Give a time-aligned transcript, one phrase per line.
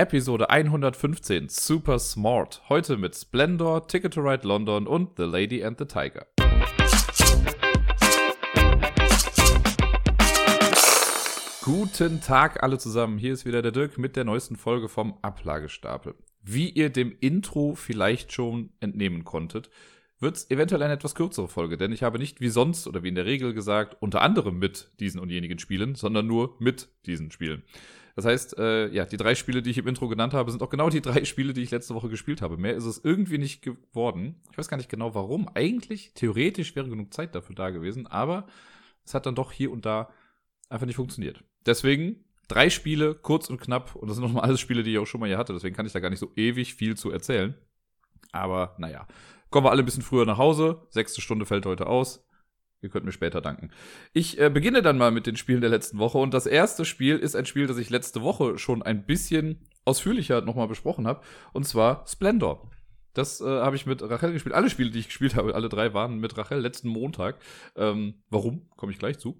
[0.00, 2.62] Episode 115 Super Smart.
[2.70, 6.26] Heute mit Splendor, Ticket to Ride London und The Lady and the Tiger.
[11.62, 13.18] Guten Tag alle zusammen.
[13.18, 16.14] Hier ist wieder der Dirk mit der neuesten Folge vom Ablagestapel.
[16.40, 19.68] Wie ihr dem Intro vielleicht schon entnehmen konntet,
[20.18, 23.08] wird es eventuell eine etwas kürzere Folge, denn ich habe nicht wie sonst oder wie
[23.08, 27.30] in der Regel gesagt, unter anderem mit diesen und jenigen Spielen, sondern nur mit diesen
[27.30, 27.64] Spielen.
[28.20, 30.68] Das heißt, äh, ja, die drei Spiele, die ich im Intro genannt habe, sind auch
[30.68, 32.58] genau die drei Spiele, die ich letzte Woche gespielt habe.
[32.58, 34.42] Mehr ist es irgendwie nicht geworden.
[34.52, 35.48] Ich weiß gar nicht genau warum.
[35.54, 38.46] Eigentlich, theoretisch wäre genug Zeit dafür da gewesen, aber
[39.06, 40.10] es hat dann doch hier und da
[40.68, 41.42] einfach nicht funktioniert.
[41.64, 45.06] Deswegen drei Spiele, kurz und knapp, und das sind nochmal alles Spiele, die ich auch
[45.06, 47.54] schon mal hier hatte, deswegen kann ich da gar nicht so ewig viel zu erzählen.
[48.32, 49.06] Aber naja,
[49.48, 50.86] kommen wir alle ein bisschen früher nach Hause.
[50.90, 52.22] Sechste Stunde fällt heute aus.
[52.82, 53.70] Ihr könnt mir später danken.
[54.12, 56.18] Ich äh, beginne dann mal mit den Spielen der letzten Woche.
[56.18, 60.40] Und das erste Spiel ist ein Spiel, das ich letzte Woche schon ein bisschen ausführlicher
[60.40, 61.20] nochmal besprochen habe.
[61.52, 62.70] Und zwar Splendor.
[63.12, 64.54] Das äh, habe ich mit Rachel gespielt.
[64.54, 67.38] Alle Spiele, die ich gespielt habe, alle drei waren mit Rachel letzten Montag.
[67.76, 68.68] Ähm, warum?
[68.76, 69.36] Komme ich gleich zu.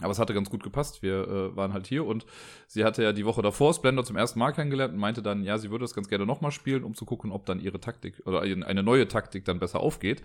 [0.00, 1.02] Aber es hatte ganz gut gepasst.
[1.02, 2.24] Wir äh, waren halt hier und
[2.66, 5.58] sie hatte ja die Woche davor Splendor zum ersten Mal kennengelernt und meinte dann, ja,
[5.58, 8.40] sie würde das ganz gerne nochmal spielen, um zu gucken, ob dann ihre Taktik oder
[8.40, 10.22] eine neue Taktik dann besser aufgeht.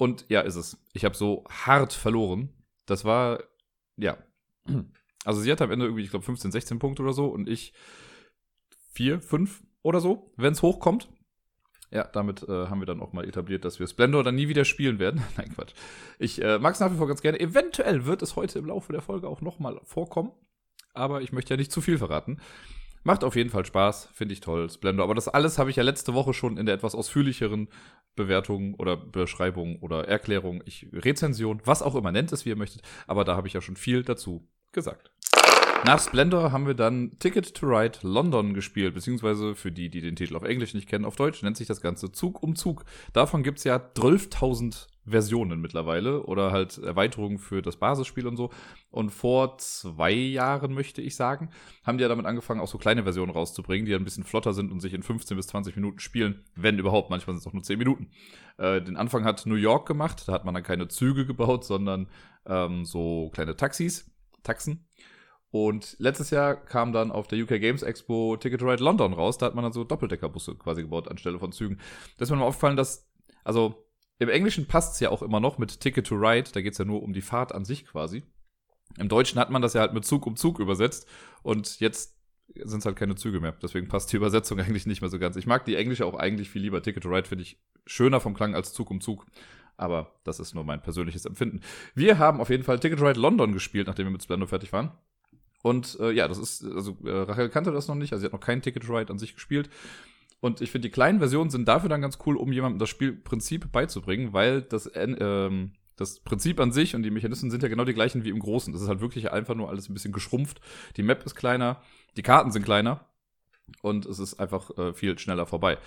[0.00, 0.78] Und ja, ist es.
[0.94, 2.48] Ich habe so hart verloren.
[2.86, 3.44] Das war,
[3.96, 4.16] ja.
[5.26, 7.74] Also sie hat am Ende irgendwie, ich glaube, 15, 16 Punkte oder so und ich
[8.92, 11.10] 4, 5 oder so, wenn es hochkommt.
[11.90, 14.64] Ja, damit äh, haben wir dann auch mal etabliert, dass wir Splendor dann nie wieder
[14.64, 15.22] spielen werden.
[15.36, 15.74] Nein, Quatsch.
[16.18, 17.38] Ich äh, mag es nach wie vor ganz gerne.
[17.38, 20.32] Eventuell wird es heute im Laufe der Folge auch nochmal vorkommen.
[20.94, 22.40] Aber ich möchte ja nicht zu viel verraten.
[23.02, 25.04] Macht auf jeden Fall Spaß, finde ich toll, Splendor.
[25.04, 27.68] Aber das alles habe ich ja letzte Woche schon in der etwas ausführlicheren
[28.16, 32.82] Bewertung oder Beschreibung oder Erklärung, ich, Rezension, was auch immer, nennt es, wie ihr möchtet.
[33.06, 35.10] Aber da habe ich ja schon viel dazu gesagt.
[35.84, 40.14] Nach Splendor haben wir dann Ticket to Ride London gespielt, beziehungsweise für die, die den
[40.14, 42.84] Titel auf Englisch nicht kennen, auf Deutsch nennt sich das Ganze Zug um Zug.
[43.14, 48.50] Davon gibt's ja 12.000 Versionen mittlerweile oder halt Erweiterungen für das Basisspiel und so.
[48.90, 51.50] Und vor zwei Jahren, möchte ich sagen,
[51.84, 54.52] haben die ja damit angefangen, auch so kleine Versionen rauszubringen, die ja ein bisschen flotter
[54.52, 57.10] sind und sich in 15 bis 20 Minuten spielen, wenn überhaupt.
[57.10, 58.10] Manchmal sind es auch nur 10 Minuten.
[58.58, 62.08] Äh, den Anfang hat New York gemacht, da hat man dann keine Züge gebaut, sondern
[62.46, 64.10] ähm, so kleine Taxis,
[64.42, 64.86] Taxen.
[65.52, 69.36] Und letztes Jahr kam dann auf der UK Games Expo Ticket to Ride London raus.
[69.36, 71.80] Da hat man dann so Doppeldeckerbusse quasi gebaut anstelle von Zügen.
[72.16, 73.10] Da ist mir mal aufgefallen, dass,
[73.42, 73.89] also
[74.20, 76.50] im Englischen passt es ja auch immer noch mit Ticket to Ride.
[76.52, 78.22] Da geht es ja nur um die Fahrt an sich quasi.
[78.98, 81.08] Im Deutschen hat man das ja halt mit Zug um Zug übersetzt.
[81.42, 82.18] Und jetzt
[82.54, 83.52] sind es halt keine Züge mehr.
[83.62, 85.36] Deswegen passt die Übersetzung eigentlich nicht mehr so ganz.
[85.36, 86.82] Ich mag die englische auch eigentlich viel lieber.
[86.82, 89.24] Ticket to Ride finde ich schöner vom Klang als Zug um Zug.
[89.78, 91.62] Aber das ist nur mein persönliches Empfinden.
[91.94, 94.70] Wir haben auf jeden Fall Ticket to Ride London gespielt, nachdem wir mit Splendor fertig
[94.74, 94.92] waren.
[95.62, 98.34] Und äh, ja, das ist, also äh, Rachel kannte das noch nicht, also sie hat
[98.34, 99.70] noch kein Ticket to Ride an sich gespielt.
[100.40, 103.70] Und ich finde, die kleinen Versionen sind dafür dann ganz cool, um jemandem das Spielprinzip
[103.72, 107.92] beizubringen, weil das, ähm, das Prinzip an sich und die Mechanismen sind ja genau die
[107.92, 108.72] gleichen wie im Großen.
[108.72, 110.60] Das ist halt wirklich einfach nur alles ein bisschen geschrumpft.
[110.96, 111.82] Die Map ist kleiner,
[112.16, 113.06] die Karten sind kleiner
[113.82, 115.78] und es ist einfach äh, viel schneller vorbei.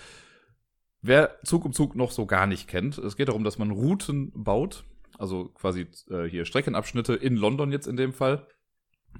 [1.01, 4.31] Wer Zug um Zug noch so gar nicht kennt, es geht darum, dass man Routen
[4.35, 4.85] baut,
[5.17, 8.47] also quasi äh, hier Streckenabschnitte in London jetzt in dem Fall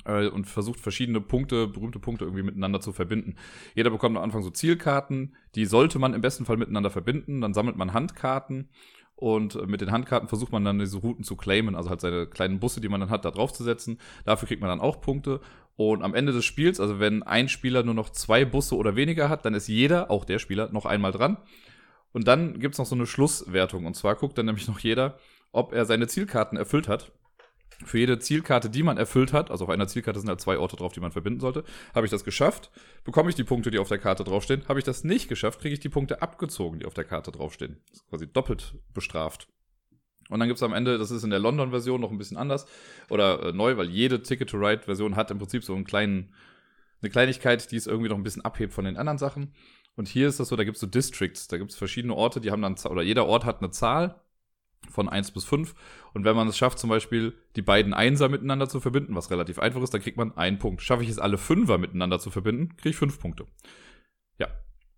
[0.05, 3.35] äh, und versucht verschiedene Punkte, berühmte Punkte irgendwie miteinander zu verbinden.
[3.75, 7.41] Jeder bekommt am Anfang so Zielkarten, die sollte man im besten Fall miteinander verbinden.
[7.41, 8.69] Dann sammelt man Handkarten
[9.15, 12.59] und mit den Handkarten versucht man dann diese Routen zu claimen, also halt seine kleinen
[12.59, 13.99] Busse, die man dann hat, da drauf zu setzen.
[14.25, 15.39] Dafür kriegt man dann auch Punkte.
[15.75, 19.29] Und am Ende des Spiels, also wenn ein Spieler nur noch zwei Busse oder weniger
[19.29, 21.37] hat, dann ist jeder, auch der Spieler, noch einmal dran.
[22.11, 23.85] Und dann gibt's noch so eine Schlusswertung.
[23.85, 25.17] Und zwar guckt dann nämlich noch jeder,
[25.51, 27.11] ob er seine Zielkarten erfüllt hat
[27.85, 30.75] für jede Zielkarte, die man erfüllt hat, also auf einer Zielkarte sind halt zwei Orte
[30.75, 31.63] drauf, die man verbinden sollte,
[31.93, 32.71] habe ich das geschafft,
[33.03, 34.67] bekomme ich die Punkte, die auf der Karte draufstehen.
[34.67, 37.77] Habe ich das nicht geschafft, kriege ich die Punkte abgezogen, die auf der Karte draufstehen.
[37.89, 39.47] Das ist quasi doppelt bestraft.
[40.29, 42.65] Und dann gibt es am Ende, das ist in der London-Version noch ein bisschen anders
[43.09, 46.33] oder äh, neu, weil jede Ticket-to-Ride-Version hat im Prinzip so einen kleinen,
[47.01, 49.53] eine Kleinigkeit, die es irgendwie noch ein bisschen abhebt von den anderen Sachen.
[49.95, 52.41] Und hier ist das so, da gibt es so Districts, da gibt es verschiedene Orte,
[52.41, 54.22] die haben dann, oder jeder Ort hat eine Zahl
[54.89, 55.73] von 1 bis 5.
[56.13, 59.59] Und wenn man es schafft, zum Beispiel die beiden Einser miteinander zu verbinden, was relativ
[59.59, 60.81] einfach ist, dann kriegt man einen Punkt.
[60.81, 63.47] Schaffe ich es, alle Fünfer miteinander zu verbinden, kriege ich fünf Punkte.
[64.39, 64.47] Ja.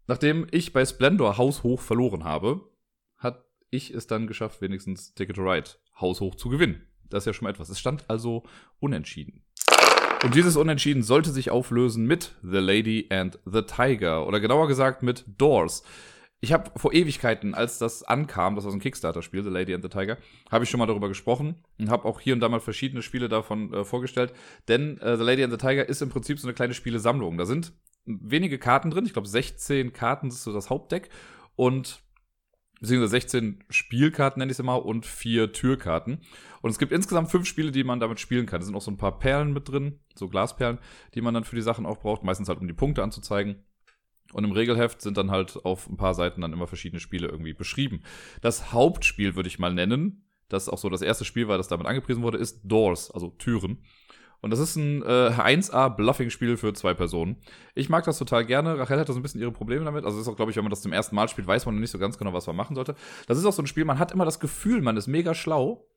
[0.07, 2.69] Nachdem ich bei Splendor haushoch verloren habe,
[3.17, 6.81] hat ich es dann geschafft, wenigstens Ticket to Ride haushoch zu gewinnen.
[7.09, 7.69] Das ist ja schon mal etwas.
[7.69, 8.43] Es stand also
[8.79, 9.43] unentschieden.
[10.23, 14.25] Und dieses Unentschieden sollte sich auflösen mit The Lady and the Tiger.
[14.27, 15.83] Oder genauer gesagt mit Doors
[16.45, 19.83] ich habe vor Ewigkeiten, als das ankam, das war so ein Kickstarter-Spiel, The Lady and
[19.83, 20.17] the Tiger,
[20.51, 23.29] habe ich schon mal darüber gesprochen und habe auch hier und da mal verschiedene Spiele
[23.29, 24.31] davon äh, vorgestellt.
[24.67, 27.39] Denn äh, The Lady and the Tiger ist im Prinzip so eine kleine Spielesammlung.
[27.39, 27.73] Da sind
[28.05, 29.07] wenige Karten drin.
[29.07, 31.09] Ich glaube, 16 Karten ist so das Hauptdeck.
[31.55, 32.03] Und
[32.79, 36.21] beziehungsweise 16 Spielkarten, nenne ich es mal, und vier Türkarten.
[36.61, 38.59] Und es gibt insgesamt fünf Spiele, die man damit spielen kann.
[38.59, 40.77] Es sind auch so ein paar Perlen mit drin, so Glasperlen,
[41.15, 43.64] die man dann für die Sachen auch braucht, meistens halt um die Punkte anzuzeigen.
[44.35, 47.53] Und im Regelheft sind dann halt auf ein paar Seiten dann immer verschiedene Spiele irgendwie
[47.53, 48.01] beschrieben.
[48.41, 51.87] Das Hauptspiel würde ich mal nennen, das auch so das erste Spiel war, das damit
[51.87, 53.77] angepriesen wurde, ist Doors, also Türen.
[54.41, 57.37] Und das ist ein äh, 1A-Bluffing-Spiel für zwei Personen.
[57.75, 58.77] Ich mag das total gerne.
[58.77, 60.03] Rachel hat so ein bisschen ihre Probleme damit.
[60.03, 61.79] Also ist auch, glaube ich, wenn man das zum ersten Mal spielt, weiß man noch
[61.81, 62.95] nicht so ganz genau, was man machen sollte.
[63.27, 65.87] Das ist auch so ein Spiel, man hat immer das Gefühl, man ist mega schlau.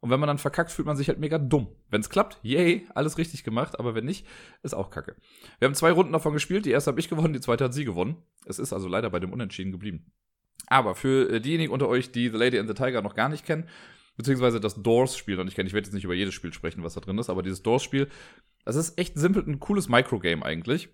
[0.00, 1.68] Und wenn man dann verkackt, fühlt man sich halt mega dumm.
[1.90, 4.26] Wenn es klappt, yay, alles richtig gemacht, aber wenn nicht,
[4.62, 5.16] ist auch kacke.
[5.58, 7.84] Wir haben zwei Runden davon gespielt, die erste habe ich gewonnen, die zweite hat sie
[7.84, 8.16] gewonnen.
[8.44, 10.12] Es ist also leider bei dem Unentschieden geblieben.
[10.66, 13.46] Aber für äh, diejenigen unter euch, die The Lady and the Tiger noch gar nicht
[13.46, 13.68] kennen,
[14.16, 16.94] beziehungsweise das Doors-Spiel noch nicht kennen, ich werde jetzt nicht über jedes Spiel sprechen, was
[16.94, 18.08] da drin ist, aber dieses Doors-Spiel,
[18.64, 20.88] das ist echt simpel, ein cooles Microgame eigentlich.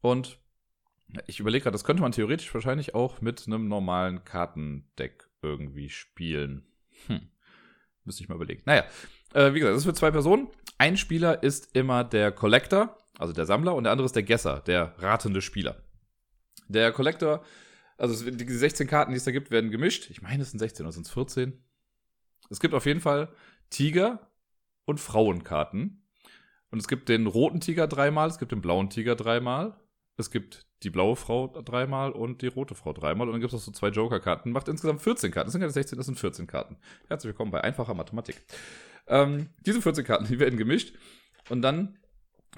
[0.00, 0.38] Und
[1.26, 6.66] ich überlege gerade, das könnte man theoretisch wahrscheinlich auch mit einem normalen Kartendeck irgendwie spielen.
[7.06, 7.28] Hm.
[8.04, 8.62] Müsste ich mal überlegen.
[8.66, 8.84] Naja,
[9.34, 10.48] äh, wie gesagt, das ist für zwei Personen.
[10.78, 14.60] Ein Spieler ist immer der Collector, also der Sammler, und der andere ist der Gesser,
[14.60, 15.82] der ratende Spieler.
[16.68, 17.44] Der Collector,
[17.98, 20.10] also die 16 Karten, die es da gibt, werden gemischt.
[20.10, 21.62] Ich meine, es sind 16 oder sind es 14?
[22.48, 23.32] Es gibt auf jeden Fall
[23.68, 24.30] Tiger
[24.84, 26.06] und Frauenkarten.
[26.70, 29.76] Und es gibt den roten Tiger dreimal, es gibt den blauen Tiger dreimal,
[30.16, 33.26] es gibt die blaue Frau dreimal und die rote Frau dreimal.
[33.26, 34.52] Und dann gibt es noch so zwei Joker-Karten.
[34.52, 35.46] Macht insgesamt 14 Karten.
[35.46, 36.76] Das sind keine 16, das sind 14 Karten.
[37.08, 38.42] Herzlich willkommen bei einfacher Mathematik.
[39.06, 40.94] Ähm, diese 14 Karten, die werden gemischt.
[41.48, 41.98] Und dann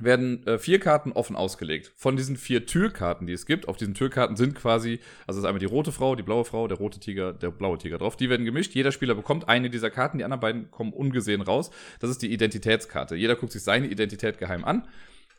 [0.01, 1.93] werden äh, vier Karten offen ausgelegt.
[1.97, 5.61] Von diesen vier Türkarten, die es gibt, auf diesen Türkarten sind quasi, also ist einmal
[5.61, 8.17] die rote Frau, die blaue Frau, der rote Tiger, der blaue Tiger drauf.
[8.17, 8.75] Die werden gemischt.
[8.75, 11.71] Jeder Spieler bekommt eine dieser Karten, die anderen beiden kommen ungesehen raus.
[12.01, 13.17] Das ist die Identitätskarte.
[13.17, 14.89] Jeder guckt sich seine Identität geheim an,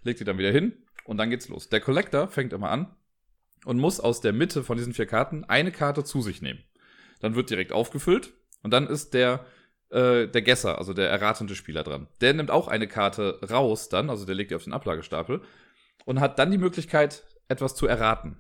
[0.04, 0.74] legt die dann wieder hin
[1.06, 1.70] und dann geht's los.
[1.70, 2.96] Der Collector fängt immer an
[3.66, 6.64] und muss aus der Mitte von diesen vier Karten eine Karte zu sich nehmen.
[7.20, 9.46] Dann wird direkt aufgefüllt und dann ist der
[9.90, 12.08] äh, der Gesser, also der erratende Spieler dran.
[12.20, 15.42] Der nimmt auch eine Karte raus dann, also der legt die auf den Ablagestapel
[16.06, 18.38] und hat dann die Möglichkeit, etwas zu erraten.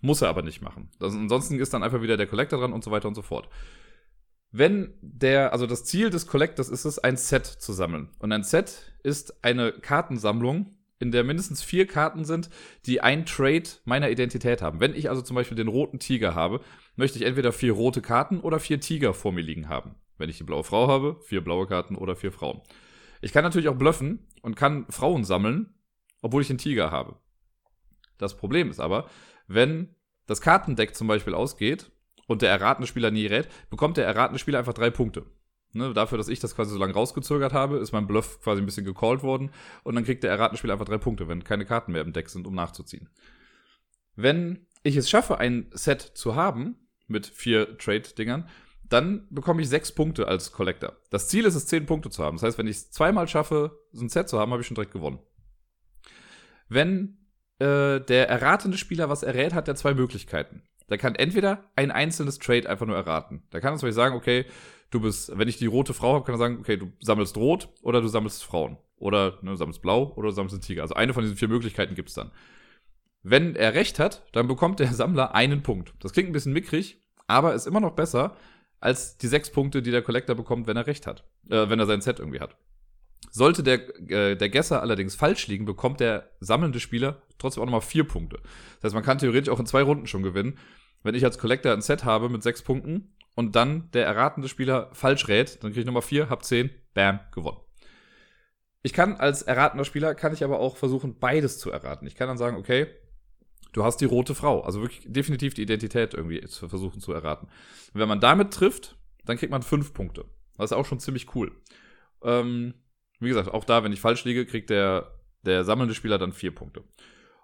[0.00, 0.90] Muss er aber nicht machen.
[1.00, 3.48] Also ansonsten ist dann einfach wieder der Collector dran und so weiter und so fort.
[4.50, 8.10] Wenn der, also das Ziel des Collectors ist es, ein Set zu sammeln.
[8.18, 12.48] Und ein Set ist eine Kartensammlung, in der mindestens vier Karten sind,
[12.86, 14.80] die ein Trade meiner Identität haben.
[14.80, 16.60] Wenn ich also zum Beispiel den roten Tiger habe,
[16.96, 19.96] möchte ich entweder vier rote Karten oder vier Tiger vor mir liegen haben.
[20.18, 22.62] Wenn ich die blaue Frau habe, vier blaue Karten oder vier Frauen.
[23.20, 25.74] Ich kann natürlich auch bluffen und kann Frauen sammeln,
[26.22, 27.16] obwohl ich den Tiger habe.
[28.18, 29.08] Das Problem ist aber,
[29.46, 29.94] wenn
[30.26, 31.90] das Kartendeck zum Beispiel ausgeht
[32.26, 35.26] und der erratene Spieler nie rät, bekommt der erratene Spieler einfach drei Punkte.
[35.72, 38.66] Ne, dafür, dass ich das quasi so lange rausgezögert habe, ist mein Bluff quasi ein
[38.66, 39.50] bisschen gecallt worden
[39.84, 42.30] und dann kriegt der erratene Spieler einfach drei Punkte, wenn keine Karten mehr im Deck
[42.30, 43.10] sind, um nachzuziehen.
[44.14, 46.76] Wenn ich es schaffe, ein Set zu haben
[47.08, 48.48] mit vier Trade-Dingern,
[48.88, 50.96] dann bekomme ich sechs Punkte als Collector.
[51.10, 52.36] Das Ziel ist es, zehn Punkte zu haben.
[52.36, 54.76] Das heißt, wenn ich es zweimal schaffe, so ein Set zu haben, habe ich schon
[54.76, 55.18] direkt gewonnen.
[56.68, 57.18] Wenn
[57.58, 60.62] äh, der erratende Spieler was errät, hat er zwei Möglichkeiten.
[60.88, 63.42] Der kann entweder ein einzelnes Trade einfach nur erraten.
[63.50, 64.46] Da kann zum Beispiel sagen, okay,
[64.90, 67.68] du bist, wenn ich die rote Frau habe, kann er sagen, okay, du sammelst rot
[67.82, 68.78] oder du sammelst Frauen.
[68.98, 70.82] Oder ne, du sammelst blau oder du sammelst einen Tiger.
[70.82, 72.30] Also eine von diesen vier Möglichkeiten gibt es dann.
[73.22, 75.94] Wenn er recht hat, dann bekommt der Sammler einen Punkt.
[76.00, 78.36] Das klingt ein bisschen mickrig, aber ist immer noch besser,
[78.80, 81.24] als die sechs Punkte, die der Collector bekommt, wenn er recht hat.
[81.50, 82.56] Äh, wenn er sein Set irgendwie hat.
[83.30, 87.80] Sollte der, äh, der Gesser allerdings falsch liegen, bekommt der sammelnde Spieler trotzdem auch nochmal
[87.80, 88.38] vier Punkte.
[88.76, 90.58] Das heißt, man kann theoretisch auch in zwei Runden schon gewinnen.
[91.02, 94.90] Wenn ich als Collector ein Set habe mit sechs Punkten und dann der erratende Spieler
[94.92, 97.60] falsch rät, dann kriege ich nochmal vier, hab zehn, bam, gewonnen.
[98.82, 102.08] Ich kann als erratender Spieler, kann ich aber auch versuchen, beides zu erraten.
[102.08, 102.88] Ich kann dann sagen, okay,
[103.76, 104.62] Du hast die rote Frau.
[104.62, 107.46] Also wirklich definitiv die Identität irgendwie zu versuchen zu erraten.
[107.92, 110.24] Und wenn man damit trifft, dann kriegt man fünf Punkte.
[110.56, 111.52] Das ist auch schon ziemlich cool.
[112.22, 112.72] Ähm,
[113.20, 116.54] wie gesagt, auch da, wenn ich falsch liege, kriegt der, der sammelnde Spieler dann vier
[116.54, 116.84] Punkte.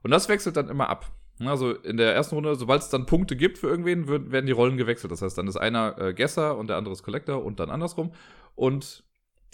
[0.02, 1.12] Und das wechselt dann immer ab.
[1.48, 4.76] Also in der ersten Runde, sobald es dann Punkte gibt für irgendwen, werden die Rollen
[4.76, 5.12] gewechselt.
[5.12, 8.12] Das heißt, dann ist einer äh, Gesser und der andere ist Collector und dann andersrum.
[8.54, 9.04] Und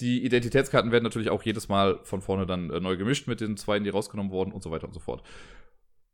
[0.00, 3.56] die Identitätskarten werden natürlich auch jedes Mal von vorne dann äh, neu gemischt mit den
[3.56, 5.22] zwei, die rausgenommen wurden und so weiter und so fort.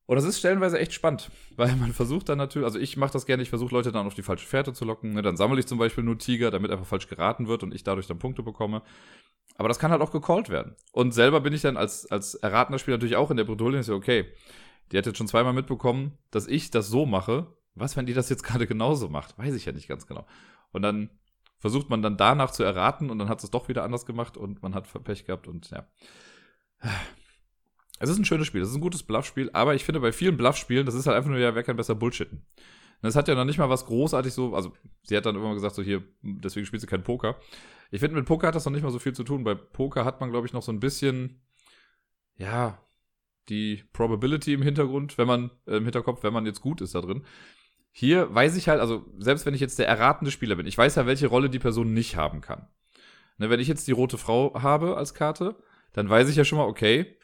[0.06, 3.26] Und das ist stellenweise echt spannend, weil man versucht dann natürlich, also ich mache das
[3.26, 5.12] gerne, ich versuche Leute dann auf die falsche Fährte zu locken.
[5.12, 5.22] Ne?
[5.22, 8.06] Dann sammle ich zum Beispiel nur Tiger, damit einfach falsch geraten wird und ich dadurch
[8.06, 8.82] dann Punkte bekomme.
[9.56, 10.74] Aber das kann halt auch gecallt werden.
[10.92, 14.26] Und selber bin ich dann als, als erratener Spieler natürlich auch in der Bredouille, okay,
[14.92, 17.46] die hat jetzt schon zweimal mitbekommen, dass ich das so mache.
[17.74, 19.36] Was, wenn die das jetzt gerade genauso macht?
[19.38, 20.26] Weiß ich ja nicht ganz genau.
[20.72, 21.10] Und dann
[21.58, 24.62] versucht man dann danach zu erraten und dann hat es doch wieder anders gemacht und
[24.62, 25.86] man hat Pech gehabt und ja.
[27.98, 30.36] Es ist ein schönes Spiel, es ist ein gutes Bluffspiel, aber ich finde bei vielen
[30.36, 32.44] Bluffspielen, das ist halt einfach nur, ja, wer kann besser Bullshitten.
[33.00, 34.72] Das hat ja noch nicht mal was großartig so, also
[35.02, 37.36] sie hat dann immer gesagt, so hier, deswegen spielt sie kein Poker.
[37.90, 39.44] Ich finde, mit Poker hat das noch nicht mal so viel zu tun.
[39.44, 41.42] Bei Poker hat man, glaube ich, noch so ein bisschen,
[42.36, 42.78] ja,
[43.48, 47.00] die Probability im Hintergrund, wenn man, äh, im Hinterkopf, wenn man jetzt gut ist da
[47.00, 47.24] drin.
[47.92, 50.96] Hier weiß ich halt, also selbst wenn ich jetzt der erratende Spieler bin, ich weiß
[50.96, 52.66] ja, welche Rolle die Person nicht haben kann.
[53.38, 55.56] Ne, wenn ich jetzt die rote Frau habe als Karte,
[55.92, 57.16] dann weiß ich ja schon mal, okay,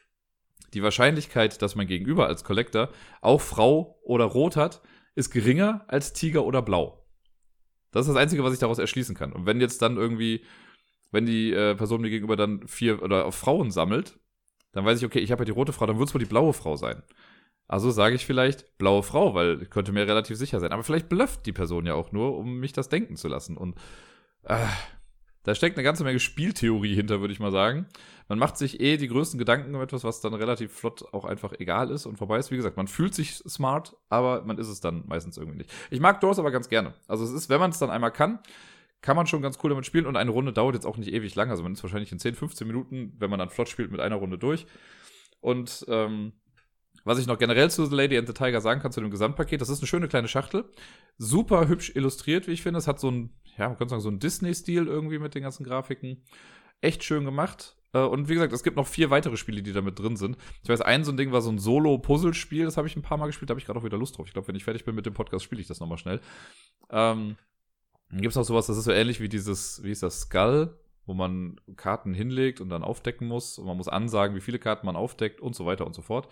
[0.75, 4.83] die Wahrscheinlichkeit, dass mein Gegenüber als Collector auch Frau oder Rot hat,
[5.15, 7.05] ist geringer als Tiger oder Blau.
[7.91, 9.33] Das ist das Einzige, was ich daraus erschließen kann.
[9.33, 10.45] Und wenn jetzt dann irgendwie,
[11.11, 14.19] wenn die äh, Person mir gegenüber dann vier oder auf Frauen sammelt,
[14.73, 16.27] dann weiß ich, okay, ich habe ja die rote Frau, dann wird es wohl die
[16.27, 17.03] blaue Frau sein.
[17.69, 20.73] Also sage ich vielleicht blaue Frau, weil ich könnte mir relativ sicher sein.
[20.73, 23.57] Aber vielleicht blufft die Person ja auch nur, um mich das denken zu lassen.
[23.57, 23.77] Und
[24.43, 24.57] äh,
[25.45, 27.87] da steckt eine ganze Menge Spieltheorie hinter, würde ich mal sagen.
[28.29, 31.53] Man macht sich eh die größten Gedanken um etwas, was dann relativ flott auch einfach
[31.59, 32.51] egal ist und vorbei ist.
[32.51, 35.73] Wie gesagt, man fühlt sich smart, aber man ist es dann meistens irgendwie nicht.
[35.91, 36.95] Ich mag Doors aber ganz gerne.
[37.09, 38.41] Also es ist, wenn man es dann einmal kann,
[39.03, 41.35] kann man schon ganz cool damit spielen und eine Runde dauert jetzt auch nicht ewig
[41.35, 41.51] lang.
[41.51, 44.17] Also man ist wahrscheinlich in 10, 15 Minuten, wenn man dann flott spielt, mit einer
[44.17, 44.67] Runde durch.
[45.41, 46.33] Und ähm,
[47.05, 49.61] was ich noch generell zu The Lady and the Tiger sagen kann, zu dem Gesamtpaket,
[49.61, 50.71] das ist eine schöne kleine Schachtel.
[51.17, 52.79] Super hübsch illustriert, wie ich finde.
[52.79, 55.65] Es hat so ein, ja, man könnte sagen, so ein Disney-Stil irgendwie mit den ganzen
[55.65, 56.23] Grafiken.
[56.83, 57.77] Echt schön gemacht.
[57.93, 60.37] Äh, und wie gesagt, es gibt noch vier weitere Spiele, die da mit drin sind.
[60.63, 63.19] Ich weiß, ein so ein Ding war so ein Solo-Puzzle-Spiel, das habe ich ein paar
[63.19, 64.27] Mal gespielt, da habe ich gerade auch wieder Lust drauf.
[64.27, 66.21] Ich glaube, wenn ich fertig bin mit dem Podcast, spiele ich das nochmal schnell.
[66.91, 67.37] Ähm,
[68.11, 70.77] dann gibt es noch sowas, das ist so ähnlich wie dieses, wie ist das, Skull,
[71.07, 73.59] wo man Karten hinlegt und dann aufdecken muss.
[73.59, 76.27] Und man muss ansagen, wie viele Karten man aufdeckt und so weiter und so fort.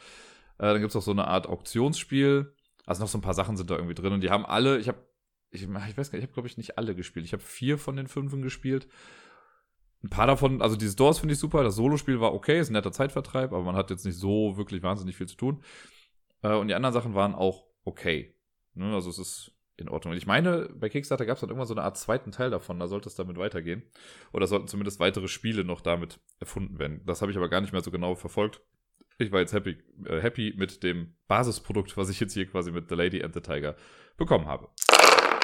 [0.59, 2.53] Äh, dann gibt es auch so eine Art Auktionsspiel.
[2.85, 4.13] Also noch so ein paar Sachen sind da irgendwie drin.
[4.13, 4.99] Und die haben alle, ich habe,
[5.51, 7.25] ich, ich weiß gar nicht, ich habe glaube ich nicht alle gespielt.
[7.25, 8.89] Ich habe vier von den fünfen gespielt.
[10.03, 11.63] Ein paar davon, also dieses Doors finde ich super.
[11.63, 14.83] Das Solospiel war okay, ist ein netter Zeitvertreib, aber man hat jetzt nicht so wirklich
[14.83, 15.63] wahnsinnig viel zu tun.
[16.43, 18.35] Äh, und die anderen Sachen waren auch okay.
[18.75, 18.95] Ne?
[18.95, 20.13] Also es ist in Ordnung.
[20.13, 22.79] Und ich meine, bei Kickstarter gab es dann irgendwann so eine Art zweiten Teil davon,
[22.79, 23.83] da sollte es damit weitergehen.
[24.33, 27.03] Oder sollten zumindest weitere Spiele noch damit erfunden werden.
[27.07, 28.61] Das habe ich aber gar nicht mehr so genau verfolgt.
[29.19, 32.89] Ich war jetzt happy, äh, happy mit dem Basisprodukt, was ich jetzt hier quasi mit
[32.89, 33.77] The Lady and the Tiger
[34.17, 34.69] bekommen habe.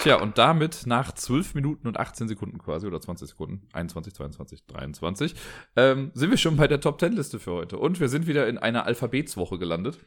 [0.05, 4.67] Tja, und damit nach 12 Minuten und 18 Sekunden quasi, oder 20 Sekunden, 21, 22,
[4.67, 5.35] 23,
[5.77, 7.79] ähm, sind wir schon bei der Top 10 Liste für heute.
[7.79, 9.99] Und wir sind wieder in einer Alphabetswoche gelandet.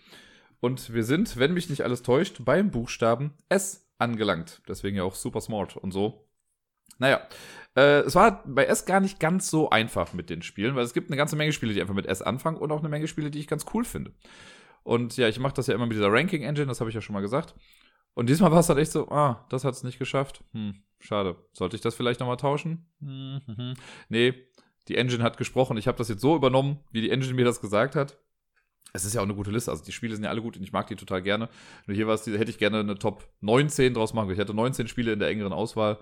[0.59, 4.61] Und wir sind, wenn mich nicht alles täuscht, beim Buchstaben S angelangt.
[4.67, 6.27] Deswegen ja auch super smart und so.
[6.99, 7.21] Naja,
[7.75, 10.93] äh, es war bei S gar nicht ganz so einfach mit den Spielen, weil es
[10.93, 13.29] gibt eine ganze Menge Spiele, die einfach mit S anfangen und auch eine Menge Spiele,
[13.29, 14.13] die ich ganz cool finde.
[14.83, 17.13] Und ja, ich mache das ja immer mit dieser Ranking-Engine, das habe ich ja schon
[17.13, 17.55] mal gesagt.
[18.13, 20.43] Und diesmal war es halt echt so, ah, das hat es nicht geschafft.
[20.53, 21.35] Hm, schade.
[21.53, 22.89] Sollte ich das vielleicht nochmal tauschen?
[22.99, 23.73] Hm, hm, hm.
[24.09, 24.33] Nee,
[24.87, 25.77] die Engine hat gesprochen.
[25.77, 28.17] Ich habe das jetzt so übernommen, wie die Engine mir das gesagt hat
[28.97, 29.71] es ist ja auch eine gute Liste.
[29.71, 31.49] Also die Spiele sind ja alle gut und ich mag die total gerne.
[31.85, 34.31] Nur hier war es, hätte ich gerne eine Top 19 draus machen.
[34.31, 35.99] Ich hätte 19 Spiele in der engeren Auswahl.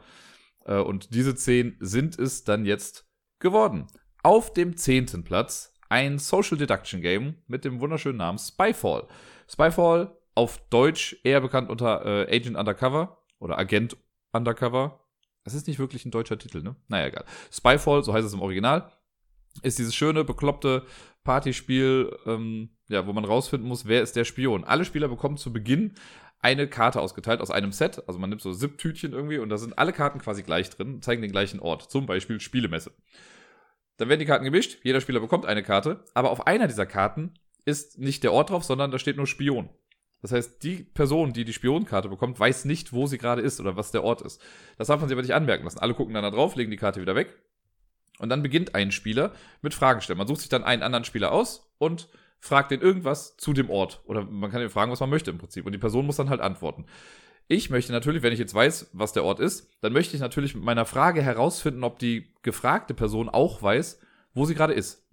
[0.65, 3.07] Äh, und diese 10 sind es dann jetzt
[3.39, 3.87] geworden.
[4.23, 5.23] Auf dem 10.
[5.23, 9.07] Platz ein Social Deduction Game mit dem wunderschönen Namen Spyfall.
[9.47, 13.97] Spyfall auf Deutsch eher bekannt unter äh, Agent Undercover oder Agent
[14.31, 15.05] Undercover.
[15.43, 16.75] Das ist nicht wirklich ein deutscher Titel, ne?
[16.87, 17.25] Naja, egal.
[17.51, 18.91] Spyfall, so heißt es im Original,
[19.61, 20.85] ist dieses schöne, bekloppte
[21.25, 24.63] Partyspiel, ähm, ja, wo man rausfinden muss, wer ist der Spion.
[24.63, 25.95] Alle Spieler bekommen zu Beginn
[26.39, 28.07] eine Karte ausgeteilt aus einem Set.
[28.07, 31.21] Also man nimmt so Zip-Tütchen irgendwie und da sind alle Karten quasi gleich drin, zeigen
[31.21, 31.91] den gleichen Ort.
[31.91, 32.91] Zum Beispiel Spielemesse.
[33.97, 37.33] Dann werden die Karten gemischt, jeder Spieler bekommt eine Karte, aber auf einer dieser Karten
[37.65, 39.69] ist nicht der Ort drauf, sondern da steht nur Spion.
[40.21, 43.75] Das heißt, die Person, die die Spionkarte bekommt, weiß nicht, wo sie gerade ist oder
[43.77, 44.41] was der Ort ist.
[44.77, 45.79] Das darf man sich aber nicht anmerken lassen.
[45.79, 47.35] Alle gucken dann da drauf, legen die Karte wieder weg.
[48.19, 50.17] Und dann beginnt ein Spieler mit Fragen stellen.
[50.17, 52.07] Man sucht sich dann einen anderen Spieler aus und
[52.39, 54.01] fragt den irgendwas zu dem Ort.
[54.05, 55.65] Oder man kann ihn fragen, was man möchte im Prinzip.
[55.65, 56.85] Und die Person muss dann halt antworten.
[57.47, 60.55] Ich möchte natürlich, wenn ich jetzt weiß, was der Ort ist, dann möchte ich natürlich
[60.55, 63.99] mit meiner Frage herausfinden, ob die gefragte Person auch weiß,
[64.33, 65.07] wo sie gerade ist.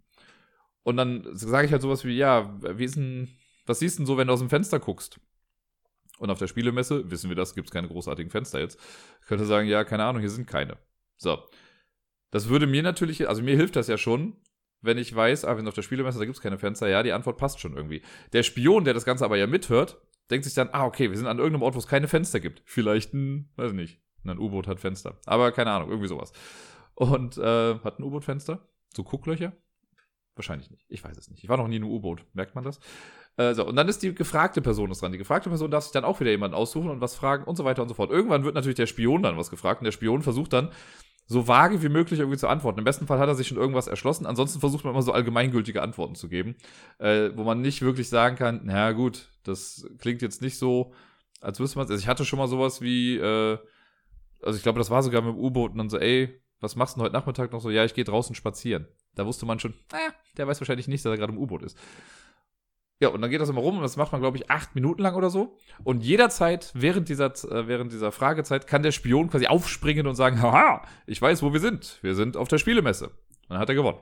[0.82, 3.28] Und dann sage ich halt sowas wie, ja, wie ist denn,
[3.66, 5.20] was siehst du denn so, wenn du aus dem Fenster guckst?
[6.18, 8.78] Und auf der Spielemesse, wissen wir das, gibt es keine großartigen Fenster jetzt.
[9.20, 10.78] Ich könnte sagen, ja, keine Ahnung, hier sind keine.
[11.16, 11.38] So.
[12.32, 14.36] Das würde mir natürlich, also mir hilft das ja schon,
[14.80, 17.12] wenn ich weiß, ah, wenn auf der Spielemesse, da gibt es keine Fenster, ja, die
[17.12, 18.02] Antwort passt schon irgendwie.
[18.32, 21.28] Der Spion, der das Ganze aber ja mithört, denkt sich dann, ah, okay, wir sind
[21.28, 22.62] an irgendeinem Ort, wo es keine Fenster gibt.
[22.64, 25.20] Vielleicht ein, weiß ich nicht, ein U-Boot hat Fenster.
[25.26, 26.32] Aber keine Ahnung, irgendwie sowas.
[26.94, 28.66] Und äh, hat ein U-Boot Fenster?
[28.94, 29.52] So Gucklöcher?
[30.34, 30.86] Wahrscheinlich nicht.
[30.88, 31.44] Ich weiß es nicht.
[31.44, 32.24] Ich war noch nie in einem U-Boot.
[32.32, 32.80] Merkt man das?
[33.36, 35.12] Äh, so, und dann ist die gefragte Person ist dran.
[35.12, 37.64] Die gefragte Person darf sich dann auch wieder jemanden aussuchen und was fragen und so
[37.64, 38.10] weiter und so fort.
[38.10, 40.70] Irgendwann wird natürlich der Spion dann was gefragt und der Spion versucht dann
[41.32, 42.78] so vage wie möglich irgendwie zu antworten.
[42.78, 44.26] Im besten Fall hat er sich schon irgendwas erschlossen.
[44.26, 46.56] Ansonsten versucht man immer so allgemeingültige Antworten zu geben,
[46.98, 50.92] äh, wo man nicht wirklich sagen kann, na gut, das klingt jetzt nicht so,
[51.40, 51.90] als wüsste man es.
[51.90, 53.58] Also ich hatte schon mal sowas wie, äh,
[54.42, 56.94] also ich glaube, das war sogar mit dem U-Boot und dann so, ey, was machst
[56.94, 57.70] du denn heute Nachmittag noch so?
[57.70, 58.86] Ja, ich gehe draußen spazieren.
[59.14, 61.76] Da wusste man schon, naja, der weiß wahrscheinlich nicht, dass er gerade im U-Boot ist.
[63.02, 65.02] Ja, und dann geht das immer rum und das macht man, glaube ich, acht Minuten
[65.02, 65.56] lang oder so.
[65.82, 70.40] Und jederzeit während dieser, äh, während dieser Fragezeit kann der Spion quasi aufspringen und sagen,
[70.40, 71.98] haha, ich weiß, wo wir sind.
[72.02, 73.10] Wir sind auf der Spielemesse.
[73.48, 73.98] dann hat er gewonnen.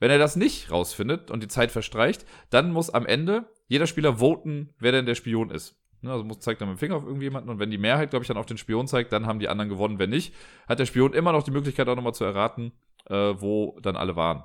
[0.00, 4.18] Wenn er das nicht rausfindet und die Zeit verstreicht, dann muss am Ende jeder Spieler
[4.18, 5.76] voten, wer denn der Spion ist.
[6.00, 8.24] Ne, also muss, zeigt dann mit dem Finger auf irgendjemanden und wenn die Mehrheit, glaube
[8.24, 10.00] ich, dann auf den Spion zeigt, dann haben die anderen gewonnen.
[10.00, 10.34] Wenn nicht,
[10.68, 12.72] hat der Spion immer noch die Möglichkeit, auch nochmal zu erraten,
[13.08, 14.42] äh, wo dann alle waren.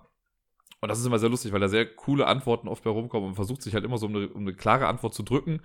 [0.86, 3.34] Und das ist immer sehr lustig, weil da sehr coole Antworten oft bei rumkommen und
[3.34, 5.62] versucht sich halt immer so um eine, um eine klare Antwort zu drücken.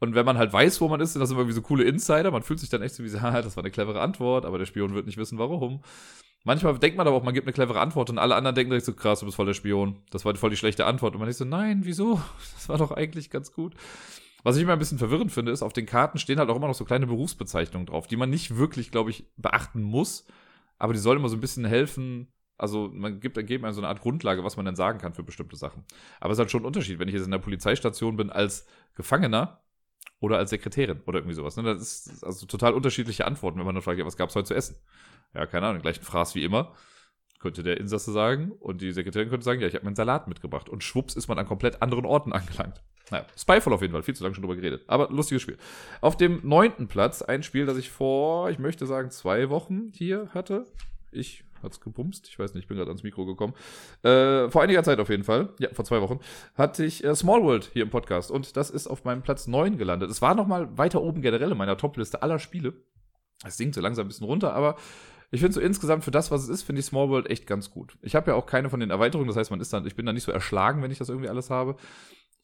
[0.00, 2.32] Und wenn man halt weiß, wo man ist, sind das immer wie so coole Insider.
[2.32, 4.58] Man fühlt sich dann echt so wie so, ha, das war eine clevere Antwort, aber
[4.58, 5.80] der Spion wird nicht wissen, warum.
[6.42, 8.86] Manchmal denkt man aber auch, man gibt eine clevere Antwort und alle anderen denken direkt
[8.86, 10.02] so, krass, du bist voll der Spion.
[10.10, 11.14] Das war voll die schlechte Antwort.
[11.14, 12.20] Und man denkt so, nein, wieso?
[12.56, 13.74] Das war doch eigentlich ganz gut.
[14.42, 16.66] Was ich immer ein bisschen verwirrend finde, ist, auf den Karten stehen halt auch immer
[16.66, 20.26] noch so kleine Berufsbezeichnungen drauf, die man nicht wirklich, glaube ich, beachten muss.
[20.78, 22.26] Aber die sollen immer so ein bisschen helfen,
[22.58, 25.22] also man gibt, geben einem so eine Art Grundlage, was man denn sagen kann für
[25.22, 25.84] bestimmte Sachen.
[26.20, 28.66] Aber es ist halt schon ein Unterschied, wenn ich jetzt in der Polizeistation bin als
[28.94, 29.60] Gefangener
[30.20, 31.56] oder als Sekretärin oder irgendwie sowas.
[31.56, 31.62] Ne?
[31.64, 34.48] Das ist also total unterschiedliche Antworten, wenn man dann fragt, ja, was gab es heute
[34.48, 34.76] zu essen?
[35.34, 36.74] Ja, keine Ahnung, gleichen Fraß wie immer.
[37.38, 40.26] Könnte der Insasse sagen und die Sekretärin könnte sagen, ja, ich habe mir einen Salat
[40.26, 40.70] mitgebracht.
[40.70, 42.82] Und schwupps ist man an komplett anderen Orten angelangt.
[43.10, 44.84] Naja, Spyfall auf jeden Fall, viel zu lange schon drüber geredet.
[44.88, 45.58] Aber lustiges Spiel.
[46.00, 50.30] Auf dem neunten Platz ein Spiel, das ich vor, ich möchte sagen, zwei Wochen hier
[50.32, 50.66] hatte.
[51.12, 52.28] Ich Hat's gebumst?
[52.28, 53.54] Ich weiß nicht, ich bin gerade ans Mikro gekommen.
[54.02, 56.20] Äh, vor einiger Zeit auf jeden Fall, ja, vor zwei Wochen,
[56.54, 59.78] hatte ich äh, Small World hier im Podcast und das ist auf meinem Platz 9
[59.78, 60.10] gelandet.
[60.10, 62.74] Es war nochmal weiter oben generell in meiner Topliste aller Spiele.
[63.44, 64.76] Es sinkt so langsam ein bisschen runter, aber
[65.30, 67.70] ich finde so insgesamt für das, was es ist, finde ich Small World echt ganz
[67.70, 67.96] gut.
[68.02, 70.06] Ich habe ja auch keine von den Erweiterungen, das heißt, man ist dann, ich bin
[70.06, 71.76] da nicht so erschlagen, wenn ich das irgendwie alles habe.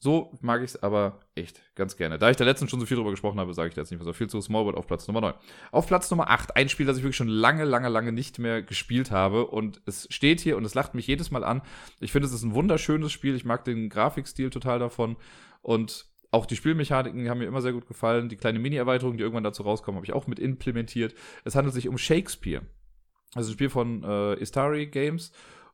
[0.03, 2.19] So mag ich es aber echt ganz gerne.
[2.19, 4.05] Da ich da letztens schon so viel drüber gesprochen habe, sage ich jetzt nicht mehr
[4.05, 5.33] so viel zu Small World auf Platz Nummer 9.
[5.71, 8.61] Auf Platz Nummer 8, ein Spiel, das ich wirklich schon lange, lange, lange nicht mehr
[8.63, 9.47] gespielt habe.
[9.47, 11.61] Und es steht hier und es lacht mich jedes Mal an.
[12.01, 13.33] Ich finde, es ist ein wunderschönes Spiel.
[13.33, 15.15] Ich mag den Grafikstil total davon.
[15.61, 18.27] Und auch die Spielmechaniken haben mir immer sehr gut gefallen.
[18.27, 21.15] Die kleine Mini-Erweiterung, die irgendwann dazu rauskommen, habe ich auch mit implementiert.
[21.45, 22.63] Es handelt sich um Shakespeare.
[23.35, 25.31] Also ein Spiel von äh, Istari Games.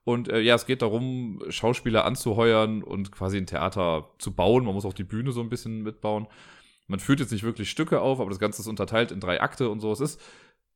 [0.09, 4.65] Und äh, ja, es geht darum, Schauspieler anzuheuern und quasi ein Theater zu bauen.
[4.65, 6.25] Man muss auch die Bühne so ein bisschen mitbauen.
[6.87, 9.69] Man führt jetzt nicht wirklich Stücke auf, aber das Ganze ist unterteilt in drei Akte
[9.69, 9.91] und so.
[9.91, 10.19] Es ist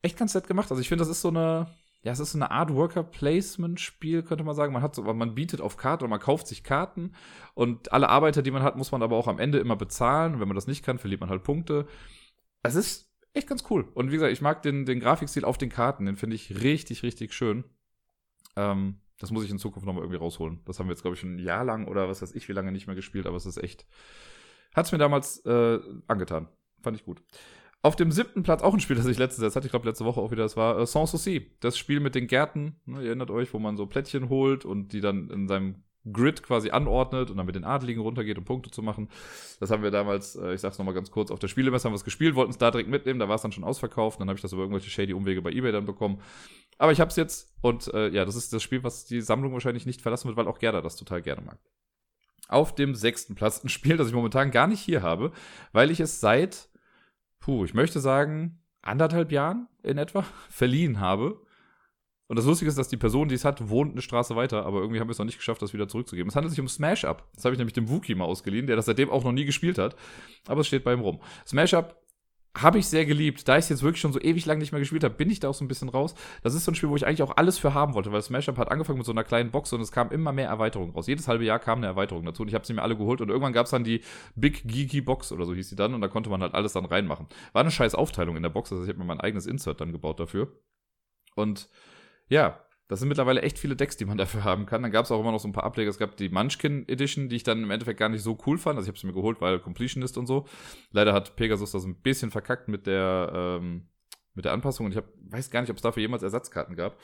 [0.04, 0.70] echt ganz nett gemacht.
[0.70, 1.66] Also ich finde, das ist so eine,
[2.04, 4.72] ja, es ist so eine Art Worker-Placement-Spiel, könnte man sagen.
[4.72, 7.14] Man hat so, man bietet auf Karten und man kauft sich Karten
[7.56, 10.42] und alle Arbeiter, die man hat, muss man aber auch am Ende immer bezahlen.
[10.42, 11.88] Wenn man das nicht kann, verliert man halt Punkte.
[12.62, 13.88] Es ist echt ganz cool.
[13.96, 17.02] Und wie gesagt, ich mag den, den Grafikstil auf den Karten, den finde ich richtig,
[17.02, 17.64] richtig schön.
[18.56, 20.62] Ähm, das muss ich in Zukunft nochmal irgendwie rausholen.
[20.66, 22.54] Das haben wir jetzt, glaube ich, schon ein Jahr lang oder was weiß ich, wie
[22.54, 23.86] lange nicht mehr gespielt, aber es ist echt.
[24.74, 26.48] Hat es mir damals äh, angetan.
[26.82, 27.22] Fand ich gut.
[27.82, 30.06] Auf dem siebten Platz auch ein Spiel, das ich letztes, das hatte ich glaube letzte
[30.06, 31.52] Woche auch wieder, das war äh, Sans Souci.
[31.60, 34.94] Das Spiel mit den Gärten, ne, ihr erinnert euch, wo man so Plättchen holt und
[34.94, 38.72] die dann in seinem Grid quasi anordnet und dann mit den Adligen runtergeht, um Punkte
[38.72, 39.10] zu machen.
[39.60, 41.98] Das haben wir damals, äh, ich sag's nochmal ganz kurz, auf der Spielemesse haben wir
[41.98, 44.36] es gespielt, wollten es da direkt mitnehmen, da war es dann schon ausverkauft, dann habe
[44.36, 46.20] ich das über irgendwelche shady Umwege bei Ebay dann bekommen.
[46.78, 49.86] Aber ich hab's jetzt und äh, ja, das ist das Spiel, was die Sammlung wahrscheinlich
[49.86, 51.60] nicht verlassen wird, weil auch Gerda das total gerne mag.
[52.50, 55.32] Auf dem sechsten Platz ein Spiel, das ich momentan gar nicht hier habe,
[55.72, 56.70] weil ich es seit,
[57.40, 61.42] puh, ich möchte sagen, anderthalb Jahren in etwa verliehen habe.
[62.34, 64.80] Und das Lustige ist, dass die Person, die es hat, wohnt eine Straße weiter, aber
[64.80, 66.30] irgendwie haben wir es noch nicht geschafft, das wieder zurückzugeben.
[66.30, 67.30] Es handelt sich um Smash Up.
[67.36, 69.78] Das habe ich nämlich dem Wookie mal ausgeliehen, der das seitdem auch noch nie gespielt
[69.78, 69.96] hat.
[70.48, 71.22] Aber es steht bei ihm rum.
[71.46, 72.02] Smash Up
[72.58, 73.48] habe ich sehr geliebt.
[73.48, 75.42] Da ich es jetzt wirklich schon so ewig lang nicht mehr gespielt habe, bin ich
[75.42, 76.16] da auch so ein bisschen raus.
[76.42, 78.50] Das ist so ein Spiel, wo ich eigentlich auch alles für haben wollte, weil Smash
[78.50, 81.06] Up hat angefangen mit so einer kleinen Box und es kam immer mehr Erweiterungen raus.
[81.06, 83.30] Jedes halbe Jahr kam eine Erweiterung dazu und ich habe sie mir alle geholt und
[83.30, 84.02] irgendwann gab es dann die
[84.34, 86.86] Big Geeky Box oder so hieß sie dann und da konnte man halt alles dann
[86.86, 87.28] reinmachen.
[87.52, 89.92] War eine scheiß Aufteilung in der Box, also ich habe mir mein eigenes Insert dann
[89.92, 90.52] gebaut dafür.
[91.36, 91.70] Und
[92.30, 94.82] ja, das sind mittlerweile echt viele Decks, die man dafür haben kann.
[94.84, 95.90] Dann gab es auch immer noch so ein paar Ableger.
[95.90, 98.78] Es gab die Munchkin Edition, die ich dann im Endeffekt gar nicht so cool fand.
[98.78, 100.46] Also ich habe sie mir geholt, weil Completionist und so.
[100.92, 103.90] Leider hat Pegasus das ein bisschen verkackt mit der, ähm,
[104.34, 104.86] mit der Anpassung.
[104.86, 107.00] Und ich hab, weiß gar nicht, ob es dafür jemals Ersatzkarten gab.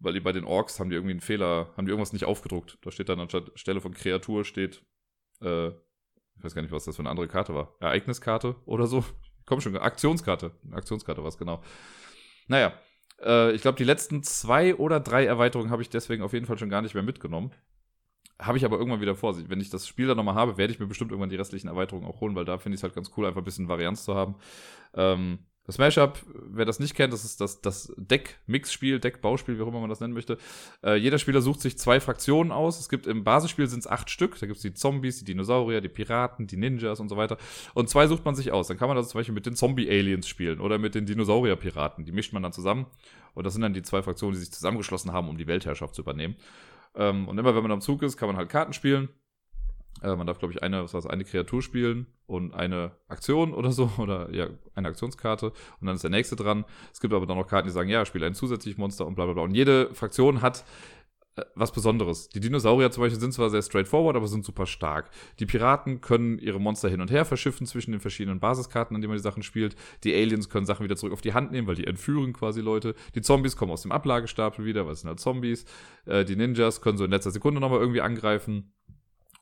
[0.00, 2.78] Weil die bei den Orks haben die irgendwie einen Fehler, haben die irgendwas nicht aufgedruckt.
[2.82, 4.84] Da steht dann anstatt Stelle von Kreatur steht,
[5.40, 5.68] äh,
[6.38, 7.74] ich weiß gar nicht, was das für eine andere Karte war.
[7.80, 9.04] Ereigniskarte oder so.
[9.44, 10.52] Komm schon, Aktionskarte.
[10.70, 11.62] Aktionskarte war es genau.
[12.46, 12.72] Naja,
[13.22, 16.58] äh, ich glaube, die letzten zwei oder drei Erweiterungen habe ich deswegen auf jeden Fall
[16.58, 17.52] schon gar nicht mehr mitgenommen.
[18.40, 19.36] Habe ich aber irgendwann wieder vor.
[19.48, 22.06] Wenn ich das Spiel dann nochmal habe, werde ich mir bestimmt irgendwann die restlichen Erweiterungen
[22.08, 24.14] auch holen, weil da finde ich es halt ganz cool, einfach ein bisschen Varianz zu
[24.14, 24.36] haben.
[24.94, 29.68] Ähm, Das Smash-Up, wer das nicht kennt, das ist das, das Deck-Mix-Spiel, Deck-Bauspiel, wie auch
[29.68, 30.38] immer man das nennen möchte.
[30.82, 32.80] Äh, jeder Spieler sucht sich zwei Fraktionen aus.
[32.80, 34.40] Es gibt im Basisspiel sind es acht Stück.
[34.40, 37.36] Da gibt es die Zombies, die Dinosaurier, die Piraten, die Ninjas und so weiter.
[37.74, 38.68] Und zwei sucht man sich aus.
[38.68, 42.06] Dann kann man das zum Beispiel mit den Zombie-Aliens spielen oder mit den Dinosaurier-Piraten.
[42.06, 42.86] Die mischt man dann zusammen.
[43.34, 46.00] Und das sind dann die zwei Fraktionen, die sich zusammengeschlossen haben, um die Weltherrschaft zu
[46.00, 46.36] übernehmen.
[46.94, 49.10] Ähm, und immer wenn man am Zug ist, kann man halt Karten spielen.
[50.02, 53.72] Äh, man darf, glaube ich, eine, was heißt, eine Kreatur spielen und eine Aktion oder
[53.72, 56.64] so, oder ja, eine Aktionskarte und dann ist der nächste dran.
[56.92, 59.24] Es gibt aber dann noch Karten, die sagen, ja, spiele ein zusätzliches Monster und bla
[59.24, 59.42] bla bla.
[59.42, 60.64] Und jede Fraktion hat
[61.36, 62.28] äh, was Besonderes.
[62.28, 65.10] Die Dinosaurier zum Beispiel sind zwar sehr straightforward, aber sind super stark.
[65.40, 69.10] Die Piraten können ihre Monster hin und her verschiffen zwischen den verschiedenen Basiskarten, an denen
[69.10, 69.74] man die Sachen spielt.
[70.04, 72.94] Die Aliens können Sachen wieder zurück auf die Hand nehmen, weil die entführen quasi Leute.
[73.14, 75.64] Die Zombies kommen aus dem Ablagestapel wieder, weil es sind halt Zombies.
[76.06, 78.72] Äh, die Ninjas können so in letzter Sekunde nochmal irgendwie angreifen.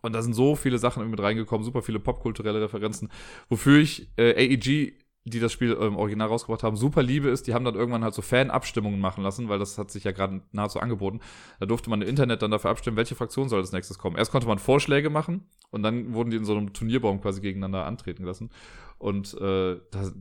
[0.02, 3.10] Und da sind so viele Sachen mit reingekommen, super viele popkulturelle Referenzen,
[3.48, 4.94] wofür ich äh, AEG
[5.26, 7.48] die das Spiel im Original rausgebracht haben, super liebe ist.
[7.48, 10.40] Die haben dann irgendwann halt so Fan-Abstimmungen machen lassen, weil das hat sich ja gerade
[10.52, 11.20] nahezu angeboten.
[11.58, 14.16] Da durfte man im Internet dann dafür abstimmen, welche Fraktion soll als nächstes kommen.
[14.16, 17.86] Erst konnte man Vorschläge machen und dann wurden die in so einem Turnierbaum quasi gegeneinander
[17.86, 18.50] antreten lassen.
[18.98, 20.14] Und äh, das,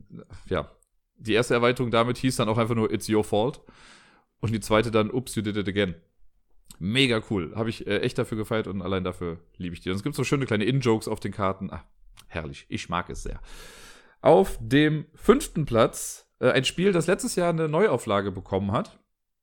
[0.48, 0.72] ja,
[1.18, 3.60] die erste Erweiterung damit hieß dann auch einfach nur It's Your Fault.
[4.40, 5.94] Und die zweite dann Oops, You Did It Again.
[6.78, 7.52] Mega cool.
[7.54, 9.90] Habe ich äh, echt dafür gefeiert und allein dafür liebe ich die.
[9.90, 11.70] Und es gibt so schöne kleine In-Jokes auf den Karten.
[11.70, 11.84] Ah,
[12.28, 12.66] herrlich.
[12.68, 13.40] Ich mag es sehr.
[14.20, 18.98] Auf dem fünften Platz äh, ein Spiel, das letztes Jahr eine Neuauflage bekommen hat.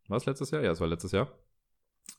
[0.08, 0.62] War es letztes Jahr?
[0.62, 1.28] Ja, es war letztes Jahr.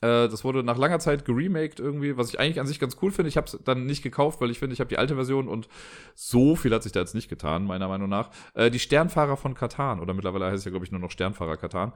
[0.01, 3.11] Äh, das wurde nach langer Zeit geremaked irgendwie, was ich eigentlich an sich ganz cool
[3.11, 3.29] finde.
[3.29, 5.69] Ich habe es dann nicht gekauft, weil ich finde, ich habe die alte Version und
[6.15, 8.31] so viel hat sich da jetzt nicht getan, meiner Meinung nach.
[8.55, 11.57] Äh, die Sternfahrer von Katan, oder mittlerweile heißt es ja, glaube ich, nur noch Sternfahrer
[11.57, 11.93] Katan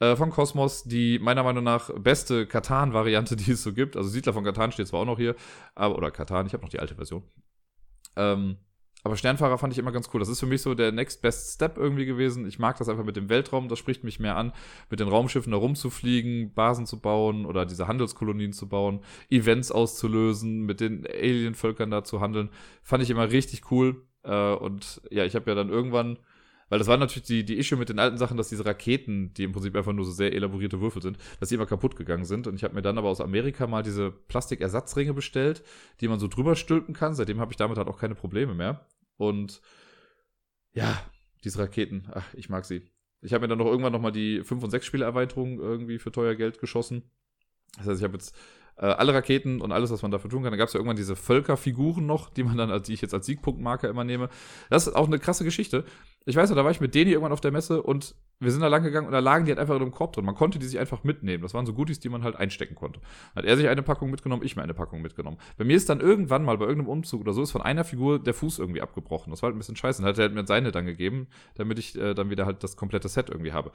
[0.00, 3.96] äh, von Cosmos, die meiner Meinung nach beste Katan-Variante, die es so gibt.
[3.96, 5.34] Also Siedler von Katan steht zwar auch noch hier,
[5.74, 7.22] aber, oder Katan, ich habe noch die alte Version.
[8.16, 8.58] Ähm,
[9.06, 10.18] aber Sternfahrer fand ich immer ganz cool.
[10.18, 12.44] Das ist für mich so der Next Best Step irgendwie gewesen.
[12.44, 14.52] Ich mag das einfach mit dem Weltraum, das spricht mich mehr an,
[14.90, 20.62] mit den Raumschiffen da rumzufliegen, Basen zu bauen oder diese Handelskolonien zu bauen, Events auszulösen,
[20.62, 22.50] mit den Alienvölkern da zu handeln.
[22.82, 24.02] Fand ich immer richtig cool.
[24.24, 26.18] Äh, und ja, ich habe ja dann irgendwann
[26.68, 29.44] weil das war natürlich die, die Issue mit den alten Sachen, dass diese Raketen, die
[29.44, 32.46] im Prinzip einfach nur so sehr elaborierte Würfel sind, dass die immer kaputt gegangen sind.
[32.46, 35.62] Und ich habe mir dann aber aus Amerika mal diese Plastikersatzringe bestellt,
[36.00, 37.14] die man so drüber stülpen kann.
[37.14, 38.86] Seitdem habe ich damit halt auch keine Probleme mehr.
[39.16, 39.60] Und
[40.72, 41.00] ja,
[41.44, 42.82] diese Raketen, ach, ich mag sie.
[43.22, 46.58] Ich habe mir dann noch irgendwann nochmal die 5- und 6-Spiele-Erweiterung irgendwie für teuer Geld
[46.58, 47.04] geschossen.
[47.78, 48.34] Das heißt, ich habe jetzt
[48.78, 50.52] äh, alle Raketen und alles, was man dafür tun kann.
[50.52, 53.26] Da gab es ja irgendwann diese Völkerfiguren noch, die man dann, die ich jetzt als
[53.26, 54.28] Siegpunktmarker immer nehme.
[54.70, 55.84] Das ist auch eine krasse Geschichte.
[56.28, 58.60] Ich weiß noch, da war ich mit Deni irgendwann auf der Messe und wir sind
[58.60, 60.24] da lang gegangen und da lagen die halt einfach in einem Korb drin.
[60.24, 61.42] Man konnte die sich einfach mitnehmen.
[61.42, 63.00] Das waren so Goodies, die man halt einstecken konnte.
[63.34, 65.38] Hat er sich eine Packung mitgenommen, ich mir eine Packung mitgenommen.
[65.56, 68.18] Bei mir ist dann irgendwann mal bei irgendeinem Umzug oder so ist von einer Figur
[68.18, 69.30] der Fuß irgendwie abgebrochen.
[69.30, 70.02] Das war halt ein bisschen scheiße.
[70.02, 73.08] Dann hat er mir seine dann gegeben, damit ich äh, dann wieder halt das komplette
[73.08, 73.70] Set irgendwie habe.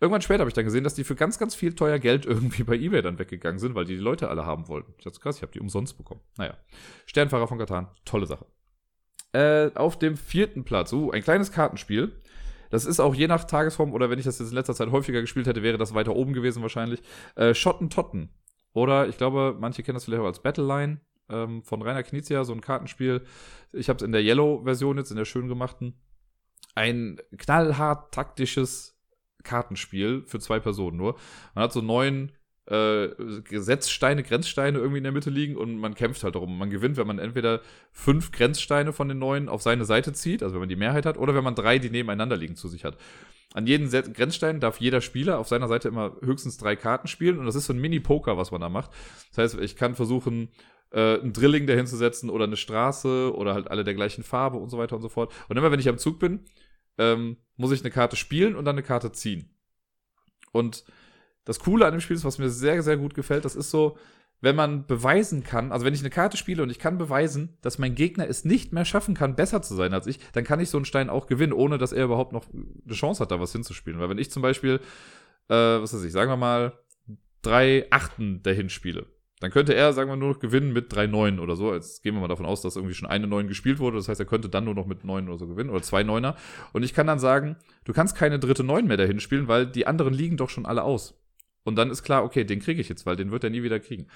[0.00, 2.64] Irgendwann später habe ich dann gesehen, dass die für ganz, ganz viel teuer Geld irgendwie
[2.64, 4.92] bei Ebay dann weggegangen sind, weil die die Leute alle haben wollten.
[4.98, 6.20] Ich dachte, krass, ich habe die umsonst bekommen.
[6.36, 6.56] Naja.
[7.06, 8.46] Sternfahrer von Katan, tolle Sache.
[9.32, 12.20] Äh, auf dem vierten Platz, uh, ein kleines Kartenspiel.
[12.70, 15.20] Das ist auch je nach Tagesform oder wenn ich das jetzt in letzter Zeit häufiger
[15.20, 17.02] gespielt hätte, wäre das weiter oben gewesen wahrscheinlich.
[17.36, 18.30] Äh, Schottentotten.
[18.72, 22.52] Oder ich glaube, manche kennen das vielleicht auch als Battleline ähm, von Rainer Knizia, so
[22.52, 23.22] ein Kartenspiel.
[23.72, 25.94] Ich habe es in der Yellow-Version jetzt, in der schön gemachten.
[26.74, 28.93] Ein knallhart taktisches
[29.44, 31.16] Kartenspiel für zwei Personen nur.
[31.54, 32.32] Man hat so neun
[32.66, 33.08] äh,
[33.44, 36.58] Gesetzsteine, Grenzsteine irgendwie in der Mitte liegen und man kämpft halt darum.
[36.58, 37.60] Man gewinnt, wenn man entweder
[37.92, 41.18] fünf Grenzsteine von den neun auf seine Seite zieht, also wenn man die Mehrheit hat,
[41.18, 42.96] oder wenn man drei, die nebeneinander liegen, zu sich hat.
[43.52, 47.46] An jedem Grenzstein darf jeder Spieler auf seiner Seite immer höchstens drei Karten spielen und
[47.46, 48.90] das ist so ein Mini-Poker, was man da macht.
[49.30, 50.48] Das heißt, ich kann versuchen,
[50.90, 54.56] äh, ein Drilling dahin zu setzen oder eine Straße oder halt alle der gleichen Farbe
[54.56, 55.32] und so weiter und so fort.
[55.48, 56.40] Und immer wenn ich am Zug bin,
[56.98, 59.50] ähm, muss ich eine Karte spielen und dann eine Karte ziehen.
[60.52, 60.84] Und
[61.44, 63.98] das Coole an dem Spiel ist, was mir sehr, sehr gut gefällt, das ist so,
[64.40, 67.78] wenn man beweisen kann, also wenn ich eine Karte spiele und ich kann beweisen, dass
[67.78, 70.68] mein Gegner es nicht mehr schaffen kann, besser zu sein als ich, dann kann ich
[70.68, 73.52] so einen Stein auch gewinnen, ohne dass er überhaupt noch eine Chance hat, da was
[73.52, 73.98] hinzuspielen.
[74.00, 74.80] Weil wenn ich zum Beispiel,
[75.48, 76.78] äh, was weiß ich, sagen wir mal,
[77.40, 79.06] drei Achten dahin spiele,
[79.44, 81.74] dann könnte er, sagen wir, nur noch gewinnen mit drei Neunen oder so.
[81.74, 83.98] Jetzt gehen wir mal davon aus, dass irgendwie schon eine Neun gespielt wurde.
[83.98, 86.34] Das heißt, er könnte dann nur noch mit Neun oder so gewinnen oder zwei Neuner.
[86.72, 89.86] Und ich kann dann sagen, du kannst keine dritte Neun mehr dahin spielen, weil die
[89.86, 91.22] anderen liegen doch schon alle aus.
[91.62, 93.78] Und dann ist klar, okay, den kriege ich jetzt, weil den wird er nie wieder
[93.80, 94.06] kriegen.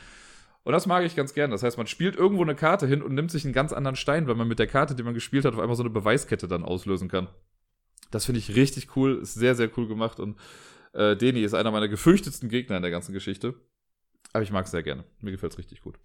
[0.63, 1.51] Und das mag ich ganz gern.
[1.51, 4.29] Das heißt, man spielt irgendwo eine Karte hin und nimmt sich einen ganz anderen Stein,
[4.29, 6.65] weil man mit der Karte, die man gespielt hat, auf einmal so eine Beweiskette dann
[6.65, 7.29] auslösen kann.
[8.11, 10.39] Das finde ich richtig cool, ist sehr, sehr cool gemacht und
[10.95, 13.57] äh, Deni ist einer meiner gefürchtetsten Gegner in der ganzen Geschichte.
[14.33, 15.05] Aber ich mag es sehr gerne.
[15.21, 15.99] Mir gefällt es richtig gut.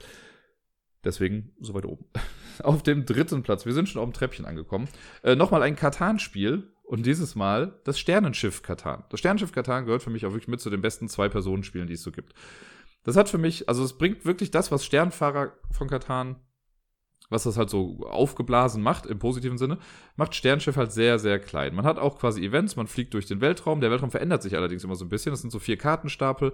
[1.03, 2.05] Deswegen so weit oben.
[2.63, 4.87] Auf dem dritten Platz, wir sind schon auf dem Treppchen angekommen.
[5.23, 6.69] Äh, Nochmal ein Katan-Spiel.
[6.83, 9.05] Und dieses Mal das Sternenschiff Katan.
[9.09, 12.03] Das Sternenschiff Katan gehört für mich auch wirklich mit zu den besten Zwei-Personen-Spielen, die es
[12.03, 12.33] so gibt.
[13.03, 16.35] Das hat für mich, also es bringt wirklich das, was Sternfahrer von Katan,
[17.29, 19.79] was das halt so aufgeblasen macht, im positiven Sinne,
[20.17, 21.73] macht Sternschiff halt sehr, sehr klein.
[21.73, 23.81] Man hat auch quasi Events, man fliegt durch den Weltraum.
[23.81, 25.31] Der Weltraum verändert sich allerdings immer so ein bisschen.
[25.31, 26.53] Das sind so vier Kartenstapel.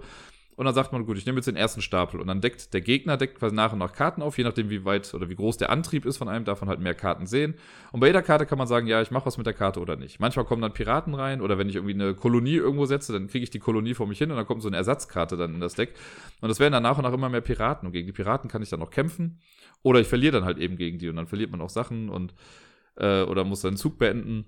[0.60, 2.20] Und dann sagt man, gut, ich nehme jetzt den ersten Stapel.
[2.20, 4.84] Und dann deckt der Gegner deckt quasi nach und nach Karten auf, je nachdem, wie
[4.84, 7.54] weit oder wie groß der Antrieb ist von einem, man halt mehr Karten sehen.
[7.92, 9.96] Und bei jeder Karte kann man sagen, ja, ich mache was mit der Karte oder
[9.96, 10.20] nicht.
[10.20, 13.42] Manchmal kommen dann Piraten rein oder wenn ich irgendwie eine Kolonie irgendwo setze, dann kriege
[13.42, 15.76] ich die Kolonie vor mich hin und dann kommt so eine Ersatzkarte dann in das
[15.76, 15.94] Deck.
[16.42, 17.86] Und das werden dann nach und nach immer mehr Piraten.
[17.86, 19.40] Und gegen die Piraten kann ich dann noch kämpfen.
[19.82, 22.34] Oder ich verliere dann halt eben gegen die und dann verliert man auch Sachen und
[22.96, 24.44] äh, oder muss seinen Zug beenden.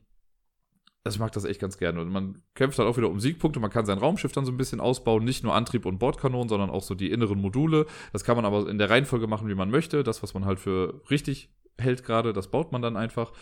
[1.05, 2.01] Also ich mag das echt ganz gerne.
[2.01, 3.59] Und man kämpft dann auch wieder um Siegpunkte.
[3.59, 5.25] Man kann sein Raumschiff dann so ein bisschen ausbauen.
[5.25, 7.87] Nicht nur Antrieb und Bordkanonen, sondern auch so die inneren Module.
[8.13, 10.05] Das kann man aber in der Reihenfolge machen, wie man möchte.
[10.05, 13.33] Das, was man halt für richtig hält gerade, das baut man dann einfach.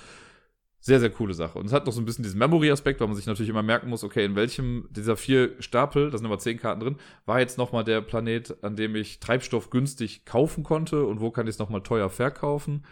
[0.83, 1.59] Sehr, sehr coole Sache.
[1.59, 3.91] Und es hat noch so ein bisschen diesen Memory-Aspekt, weil man sich natürlich immer merken
[3.91, 6.97] muss, okay, in welchem dieser vier Stapel, da sind immer zehn Karten drin,
[7.27, 11.47] war jetzt nochmal der Planet, an dem ich Treibstoff günstig kaufen konnte und wo kann
[11.47, 12.87] ich es nochmal teuer verkaufen.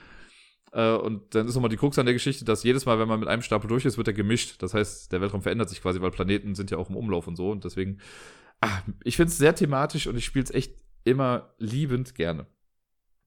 [0.72, 3.20] Äh, und dann ist nochmal die Krux an der Geschichte, dass jedes Mal, wenn man
[3.20, 4.62] mit einem Stapel durch ist, wird er gemischt.
[4.62, 7.37] Das heißt, der Weltraum verändert sich quasi, weil Planeten sind ja auch im Umlauf und
[7.37, 7.50] so.
[7.50, 7.98] Und deswegen,
[8.61, 12.46] ah, ich finde es sehr thematisch und ich spiele es echt immer liebend gerne.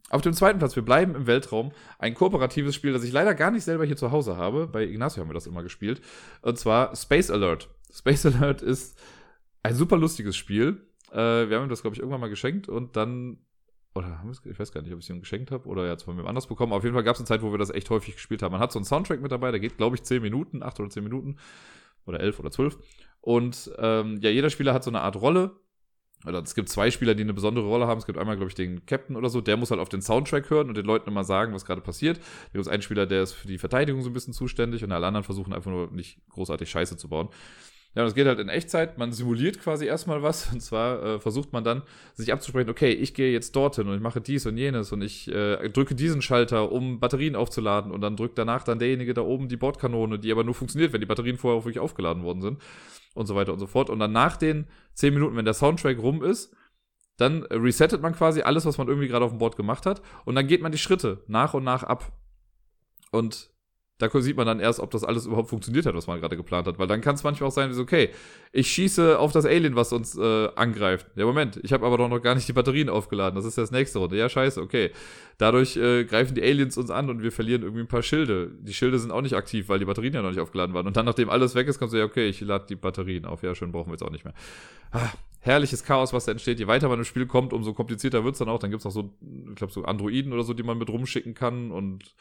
[0.10, 3.50] Auf dem zweiten Platz, wir bleiben im Weltraum, ein kooperatives Spiel, das ich leider gar
[3.50, 4.68] nicht selber hier zu Hause habe.
[4.68, 6.02] Bei Ignacio haben wir das immer gespielt.
[6.42, 7.70] Und zwar Space Alert.
[7.94, 9.00] Space Alert ist
[9.64, 10.86] ein super lustiges Spiel.
[11.12, 11.16] Äh,
[11.50, 13.38] wir haben ihm das, glaube ich, irgendwann mal geschenkt und dann
[13.94, 16.04] oder haben wir ich weiß gar nicht, ob ich es ihm geschenkt habe oder jetzt
[16.04, 16.72] von mir anders bekommen.
[16.72, 18.54] Auf jeden Fall gab es eine Zeit, wo wir das echt häufig gespielt haben.
[18.54, 20.90] Man hat so einen Soundtrack mit dabei, der geht, glaube ich, 10 Minuten, 8 oder
[20.90, 21.38] 10 Minuten
[22.06, 22.78] oder 11 oder 12.
[23.20, 25.52] Und ähm, ja, jeder Spieler hat so eine Art Rolle.
[26.26, 27.98] Oder es gibt zwei Spieler, die eine besondere Rolle haben.
[27.98, 30.52] Es gibt einmal, glaube ich, den Captain oder so, der muss halt auf den Soundtrack
[30.52, 32.18] hören und den Leuten immer sagen, was gerade passiert.
[32.18, 34.92] Da gibt es einen Spieler, der ist für die Verteidigung so ein bisschen zuständig und
[34.92, 37.30] alle anderen versuchen einfach nur nicht großartig Scheiße zu bauen.
[37.94, 38.98] Ja, das geht halt in Echtzeit.
[38.98, 40.50] Man simuliert quasi erstmal was.
[40.54, 41.82] Und zwar äh, versucht man dann,
[42.14, 45.28] sich abzusprechen, okay, ich gehe jetzt dorthin und ich mache dies und jenes und ich
[45.30, 47.92] äh, drücke diesen Schalter, um Batterien aufzuladen.
[47.92, 51.02] Und dann drückt danach dann derjenige da oben die Bordkanone, die aber nur funktioniert, wenn
[51.02, 52.62] die Batterien vorher auch wirklich aufgeladen worden sind.
[53.14, 53.90] Und so weiter und so fort.
[53.90, 56.56] Und dann nach den 10 Minuten, wenn der Soundtrack rum ist,
[57.18, 60.02] dann resettet man quasi alles, was man irgendwie gerade auf dem Board gemacht hat.
[60.24, 62.14] Und dann geht man die Schritte nach und nach ab.
[63.12, 63.52] Und
[64.02, 66.68] da sieht man dann erst, ob das alles überhaupt funktioniert hat, was man gerade geplant
[66.68, 66.80] hat.
[66.80, 68.10] Weil dann kann es manchmal auch sein, wie so, okay,
[68.52, 71.08] ich schieße auf das Alien, was uns äh, angreift.
[71.16, 73.36] Ja, Moment, ich habe aber doch noch gar nicht die Batterien aufgeladen.
[73.36, 74.18] Das ist das nächste Runde.
[74.18, 74.92] Ja, scheiße, okay.
[75.38, 78.52] Dadurch äh, greifen die Aliens uns an und wir verlieren irgendwie ein paar Schilde.
[78.60, 80.88] Die Schilde sind auch nicht aktiv, weil die Batterien ja noch nicht aufgeladen waren.
[80.88, 83.44] Und dann, nachdem alles weg ist, kannst du ja, okay, ich lade die Batterien auf.
[83.44, 84.34] Ja, schön, brauchen wir jetzt auch nicht mehr.
[84.92, 85.10] Ah,
[85.40, 86.60] herrliches Chaos, was da entsteht.
[86.60, 88.60] Je weiter man im Spiel kommt, umso komplizierter wird's dann auch.
[88.60, 89.14] Dann gibt's noch so,
[89.50, 92.16] ich glaube, so Androiden oder so, die man mit rumschicken kann und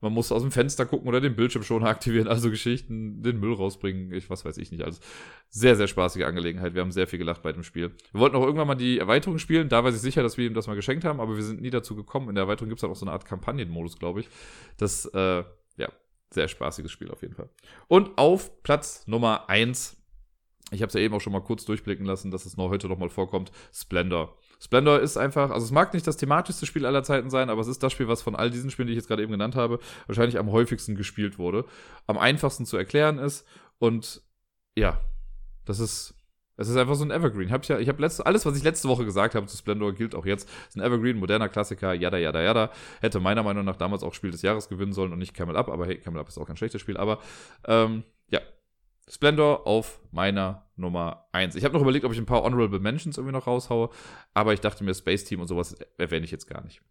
[0.00, 3.54] man muss aus dem Fenster gucken oder den Bildschirm schon aktivieren, also Geschichten, den Müll
[3.54, 5.00] rausbringen, ich was weiß ich nicht alles.
[5.48, 6.74] Sehr, sehr spaßige Angelegenheit.
[6.74, 7.92] Wir haben sehr viel gelacht bei dem Spiel.
[8.12, 10.54] Wir wollten auch irgendwann mal die Erweiterung spielen, da weiß ich sicher, dass wir ihm
[10.54, 12.28] das mal geschenkt haben, aber wir sind nie dazu gekommen.
[12.28, 14.28] In der Erweiterung gibt es dann auch so eine Art Kampagnenmodus, glaube ich.
[14.76, 15.44] Das, äh,
[15.76, 15.88] ja,
[16.30, 17.48] sehr spaßiges Spiel auf jeden Fall.
[17.88, 19.96] Und auf Platz Nummer 1,
[20.72, 22.88] ich habe es ja eben auch schon mal kurz durchblicken lassen, dass es noch heute
[22.88, 24.36] noch mal vorkommt, Splendor.
[24.60, 27.66] Splendor ist einfach, also es mag nicht das thematischste Spiel aller Zeiten sein, aber es
[27.66, 29.78] ist das Spiel, was von all diesen Spielen, die ich jetzt gerade eben genannt habe,
[30.06, 31.64] wahrscheinlich am häufigsten gespielt wurde,
[32.06, 33.46] am einfachsten zu erklären ist
[33.78, 34.22] und
[34.74, 35.00] ja,
[35.64, 36.16] das ist
[36.56, 37.50] es ist einfach so ein Evergreen.
[37.50, 40.14] Hab ich ja, ich habe alles, was ich letzte Woche gesagt habe zu Splendor, gilt
[40.14, 40.48] auch jetzt.
[40.48, 42.70] Es ist ein Evergreen, moderner Klassiker, yada, yada, yada.
[43.00, 45.68] Hätte meiner Meinung nach damals auch Spiel des Jahres gewinnen sollen und nicht Camel Up,
[45.68, 46.96] aber hey, Camel Up ist auch kein schlechtes Spiel.
[46.96, 47.18] Aber
[47.66, 48.40] ähm, ja,
[49.08, 51.54] Splendor auf meiner Nummer 1.
[51.54, 53.90] Ich habe noch überlegt, ob ich ein paar Honorable Mentions irgendwie noch raushaue,
[54.34, 56.82] aber ich dachte mir, Space Team und sowas erwähne ich jetzt gar nicht.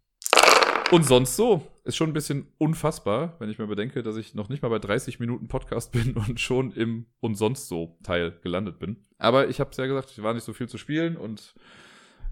[0.92, 1.66] Und sonst so.
[1.84, 4.78] Ist schon ein bisschen unfassbar, wenn ich mir bedenke, dass ich noch nicht mal bei
[4.78, 9.04] 30 Minuten Podcast bin und schon im und sonst so Teil gelandet bin.
[9.18, 11.54] Aber ich habe es ja gesagt, ich war nicht so viel zu spielen und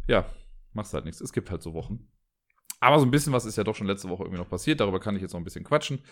[0.06, 0.26] ja,
[0.72, 1.20] mach's halt nichts.
[1.20, 2.08] Es gibt halt so Wochen.
[2.80, 4.80] Aber so ein bisschen was ist ja doch schon letzte Woche irgendwie noch passiert.
[4.80, 6.02] Darüber kann ich jetzt noch ein bisschen quatschen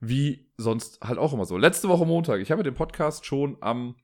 [0.00, 1.56] wie sonst halt auch immer so.
[1.56, 3.96] Letzte Woche Montag, ich habe den Podcast schon am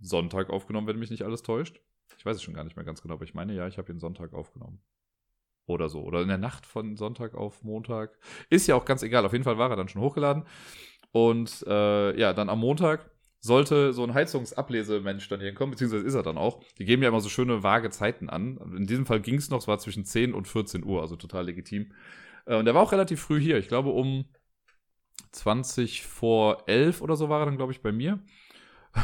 [0.00, 1.80] Sonntag aufgenommen, wenn mich nicht alles täuscht.
[2.18, 3.92] Ich weiß es schon gar nicht mehr ganz genau, aber ich meine, ja, ich habe
[3.92, 4.80] ihn Sonntag aufgenommen.
[5.66, 6.02] Oder so.
[6.02, 8.18] Oder in der Nacht von Sonntag auf Montag.
[8.48, 9.24] Ist ja auch ganz egal.
[9.24, 10.44] Auf jeden Fall war er dann schon hochgeladen.
[11.12, 13.10] Und äh, ja, dann am Montag
[13.40, 16.62] sollte so ein Heizungsablesemensch dann hier kommen, beziehungsweise ist er dann auch.
[16.78, 18.58] Die geben ja immer so schöne vage Zeiten an.
[18.76, 21.46] In diesem Fall ging es noch, es war zwischen 10 und 14 Uhr, also total
[21.46, 21.92] legitim.
[22.46, 23.58] Äh, und der war auch relativ früh hier.
[23.58, 24.26] Ich glaube, um
[25.32, 28.20] 20 vor 11 oder so war er dann, glaube ich, bei mir.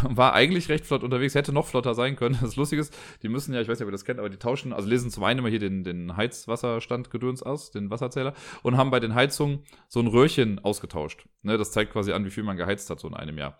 [0.02, 2.38] War eigentlich recht flott unterwegs, hätte noch flotter sein können.
[2.40, 4.36] Das Lustige ist, die müssen ja, ich weiß nicht, ob ihr das kennt, aber die
[4.36, 8.76] tauschen, also lesen zum einen immer hier den, den Heizwasserstand gedöns aus, den Wasserzähler, und
[8.76, 11.26] haben bei den Heizungen so ein Röhrchen ausgetauscht.
[11.42, 13.58] Ne, das zeigt quasi an, wie viel man geheizt hat so in einem Jahr.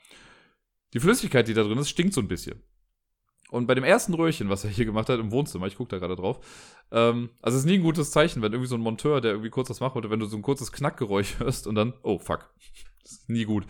[0.94, 2.62] Die Flüssigkeit, die da drin ist, stinkt so ein bisschen.
[3.50, 5.98] Und bei dem ersten Röhrchen, was er hier gemacht hat im Wohnzimmer, ich gucke da
[5.98, 6.40] gerade drauf,
[6.90, 9.50] ähm, also es ist nie ein gutes Zeichen, wenn irgendwie so ein Monteur, der irgendwie
[9.50, 12.50] kurz was macht, oder wenn du so ein kurzes Knackgeräusch hörst und dann, oh fuck,
[13.02, 13.66] das ist nie gut.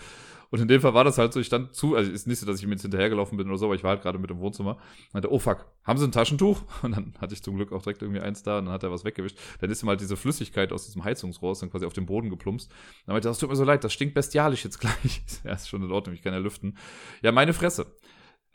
[0.51, 2.47] Und in dem Fall war das halt so, ich stand zu, also ist nicht so,
[2.47, 4.39] dass ich ihm jetzt hinterhergelaufen bin oder so, aber ich war halt gerade mit im
[4.39, 4.73] Wohnzimmer.
[4.73, 6.63] Und meinte, oh fuck, haben Sie ein Taschentuch?
[6.83, 8.91] Und dann hatte ich zum Glück auch direkt irgendwie eins da und dann hat er
[8.91, 9.39] was weggewischt.
[9.61, 12.71] Dann ist ihm halt diese Flüssigkeit aus diesem Heizungsrohr dann quasi auf den Boden geplumpst.
[13.07, 15.23] Dann meinte er, das tut mir so leid, das stinkt bestialisch jetzt gleich.
[15.45, 16.77] ja, ist schon in Ordnung, ich kann ja lüften.
[17.23, 17.87] Ja, meine Fresse.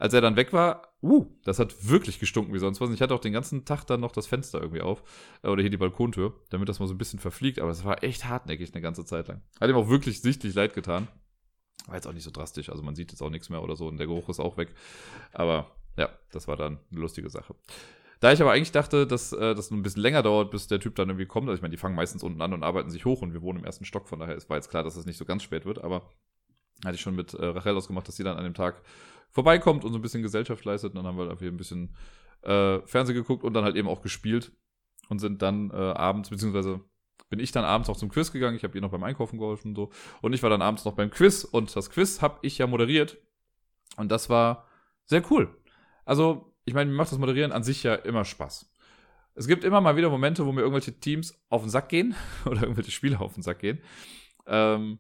[0.02, 2.90] Als er dann weg war, uh, das hat wirklich gestunken wie sonst was.
[2.90, 5.04] Und ich hatte auch den ganzen Tag dann noch das Fenster irgendwie auf.
[5.44, 7.60] Äh, oder hier die Balkontür, damit das mal so ein bisschen verfliegt.
[7.60, 9.44] Aber es war echt hartnäckig eine ganze Zeit lang.
[9.60, 11.08] Hat ihm auch wirklich sichtlich leid getan.
[11.88, 13.88] War jetzt auch nicht so drastisch, also man sieht jetzt auch nichts mehr oder so
[13.88, 14.74] und der Geruch ist auch weg.
[15.34, 17.56] Aber ja, das war dann eine lustige Sache.
[18.20, 20.96] Da ich aber eigentlich dachte, dass äh, das ein bisschen länger dauert, bis der Typ
[20.96, 23.24] dann irgendwie kommt, also ich meine, die fangen meistens unten an und arbeiten sich hoch
[23.24, 25.26] und wir wohnen im ersten Stock, von daher war jetzt klar, dass es nicht so
[25.26, 26.04] ganz spät wird, aber
[26.86, 28.82] hatte ich schon mit äh, Rachel ausgemacht, dass sie dann an dem Tag
[29.32, 30.92] vorbeikommt und so ein bisschen Gesellschaft leistet.
[30.92, 31.96] Und dann haben wir dafür ein bisschen
[32.44, 34.52] äh, Fernsehen geguckt und dann halt eben auch gespielt
[35.10, 36.82] und sind dann äh, abends, beziehungsweise
[37.32, 38.58] bin ich dann abends noch zum Quiz gegangen.
[38.58, 39.90] Ich habe ihr noch beim Einkaufen geholfen und so.
[40.22, 43.18] Und ich war dann abends noch beim Quiz und das Quiz habe ich ja moderiert.
[43.96, 44.68] Und das war
[45.06, 45.50] sehr cool.
[46.06, 48.70] Also, ich meine, mir macht das Moderieren an sich ja immer Spaß.
[49.34, 52.16] Es gibt immer mal wieder Momente, wo mir irgendwelche Teams auf den Sack gehen
[52.46, 53.82] oder irgendwelche Spieler auf den Sack gehen.
[54.46, 55.00] Ähm,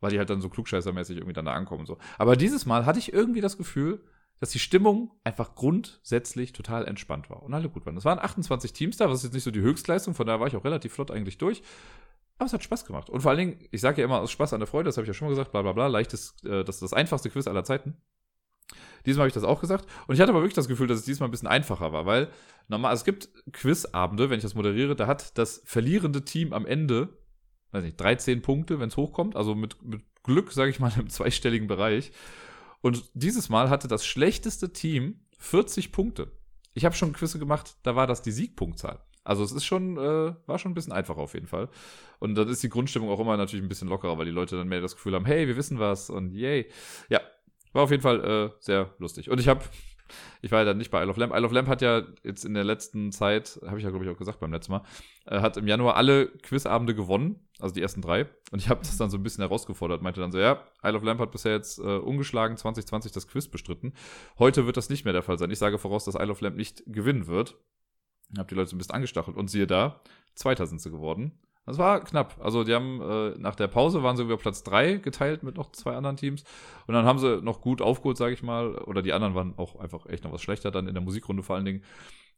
[0.00, 1.98] weil die halt dann so klugscheißermäßig irgendwie dann da ankommen und so.
[2.16, 4.02] Aber dieses Mal hatte ich irgendwie das Gefühl,
[4.40, 7.96] dass die Stimmung einfach grundsätzlich total entspannt war und alle gut waren.
[7.96, 10.46] Es waren 28 Teams da, was ist jetzt nicht so die Höchstleistung, von daher war
[10.46, 11.62] ich auch relativ flott eigentlich durch.
[12.38, 13.08] Aber es hat Spaß gemacht.
[13.08, 15.04] Und vor allen Dingen, ich sage ja immer aus Spaß an der Freude, das habe
[15.04, 17.46] ich ja schon mal gesagt, bla bla bla, leichtes, äh, das ist das einfachste Quiz
[17.46, 17.96] aller Zeiten.
[19.06, 19.86] Diesmal habe ich das auch gesagt.
[20.06, 22.28] Und ich hatte aber wirklich das Gefühl, dass es diesmal ein bisschen einfacher war, weil
[22.68, 26.66] normal, also es gibt Quizabende, wenn ich das moderiere, da hat das verlierende Team am
[26.66, 27.16] Ende,
[27.70, 31.08] weiß nicht, 13 Punkte, wenn es hochkommt, also mit, mit Glück, sage ich mal, im
[31.08, 32.12] zweistelligen Bereich.
[32.86, 36.30] Und dieses Mal hatte das schlechteste Team 40 Punkte.
[36.72, 39.00] Ich habe schon Quizze gemacht, da war das die Siegpunktzahl.
[39.24, 41.68] Also es ist schon, äh, war schon ein bisschen einfacher auf jeden Fall.
[42.20, 44.68] Und dann ist die Grundstimmung auch immer natürlich ein bisschen lockerer, weil die Leute dann
[44.68, 46.70] mehr das Gefühl haben, hey, wir wissen was und yay.
[47.08, 47.20] Ja,
[47.72, 49.30] war auf jeden Fall äh, sehr lustig.
[49.30, 49.64] Und ich habe
[50.42, 51.34] ich war ja dann nicht bei Isle of Lamp.
[51.34, 54.10] Isle of Lamp hat ja jetzt in der letzten Zeit, habe ich ja glaube ich
[54.10, 54.82] auch gesagt beim letzten Mal,
[55.26, 58.28] äh, hat im Januar alle Quizabende gewonnen, also die ersten drei.
[58.52, 61.02] Und ich habe das dann so ein bisschen herausgefordert, meinte dann so, ja, Isle of
[61.02, 63.94] Lamp hat bisher jetzt äh, ungeschlagen 2020 das Quiz bestritten.
[64.38, 65.50] Heute wird das nicht mehr der Fall sein.
[65.50, 67.56] Ich sage voraus, dass Isle of Lamp nicht gewinnen wird.
[68.36, 70.00] Hab die Leute so ein bisschen angestachelt und siehe da,
[70.34, 71.38] Zweiter sind sie geworden.
[71.66, 72.36] Das war knapp.
[72.40, 75.72] Also die haben äh, nach der Pause waren sie über Platz 3 geteilt mit noch
[75.72, 76.44] zwei anderen Teams.
[76.86, 78.76] Und dann haben sie noch gut aufgeholt, sage ich mal.
[78.76, 81.56] Oder die anderen waren auch einfach echt noch was schlechter dann in der Musikrunde vor
[81.56, 81.82] allen Dingen.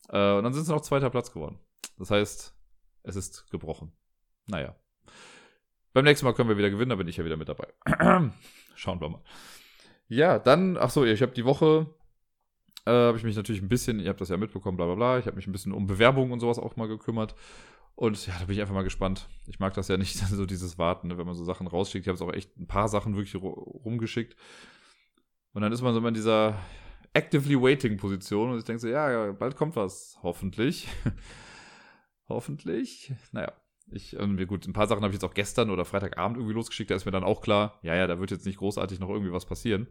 [0.08, 1.58] Äh, und dann sind sie noch zweiter Platz geworden.
[1.98, 2.54] Das heißt,
[3.02, 3.92] es ist gebrochen.
[4.46, 4.74] Naja.
[5.92, 7.68] Beim nächsten Mal können wir wieder gewinnen, da bin ich ja wieder mit dabei.
[8.74, 9.22] Schauen wir mal.
[10.08, 11.86] Ja, dann, ach so, ich habe die Woche,
[12.86, 15.18] äh, habe ich mich natürlich ein bisschen, ihr habt das ja mitbekommen, bla bla bla,
[15.18, 17.34] ich habe mich ein bisschen um Bewerbungen und sowas auch mal gekümmert.
[17.98, 19.28] Und ja, da bin ich einfach mal gespannt.
[19.48, 22.06] Ich mag das ja nicht, so dieses Warten, ne, wenn man so Sachen rausschickt.
[22.06, 24.36] Ich habe es auch echt ein paar Sachen wirklich rumgeschickt.
[25.52, 26.56] Und dann ist man so immer in dieser
[27.12, 30.16] actively waiting Position und ich denke so, ja, bald kommt was.
[30.22, 30.86] Hoffentlich.
[32.28, 33.12] Hoffentlich.
[33.32, 33.52] Naja.
[33.90, 36.92] Ich, irgendwie gut, ein paar Sachen habe ich jetzt auch gestern oder Freitagabend irgendwie losgeschickt.
[36.92, 39.32] Da ist mir dann auch klar, ja, ja, da wird jetzt nicht großartig noch irgendwie
[39.32, 39.88] was passieren.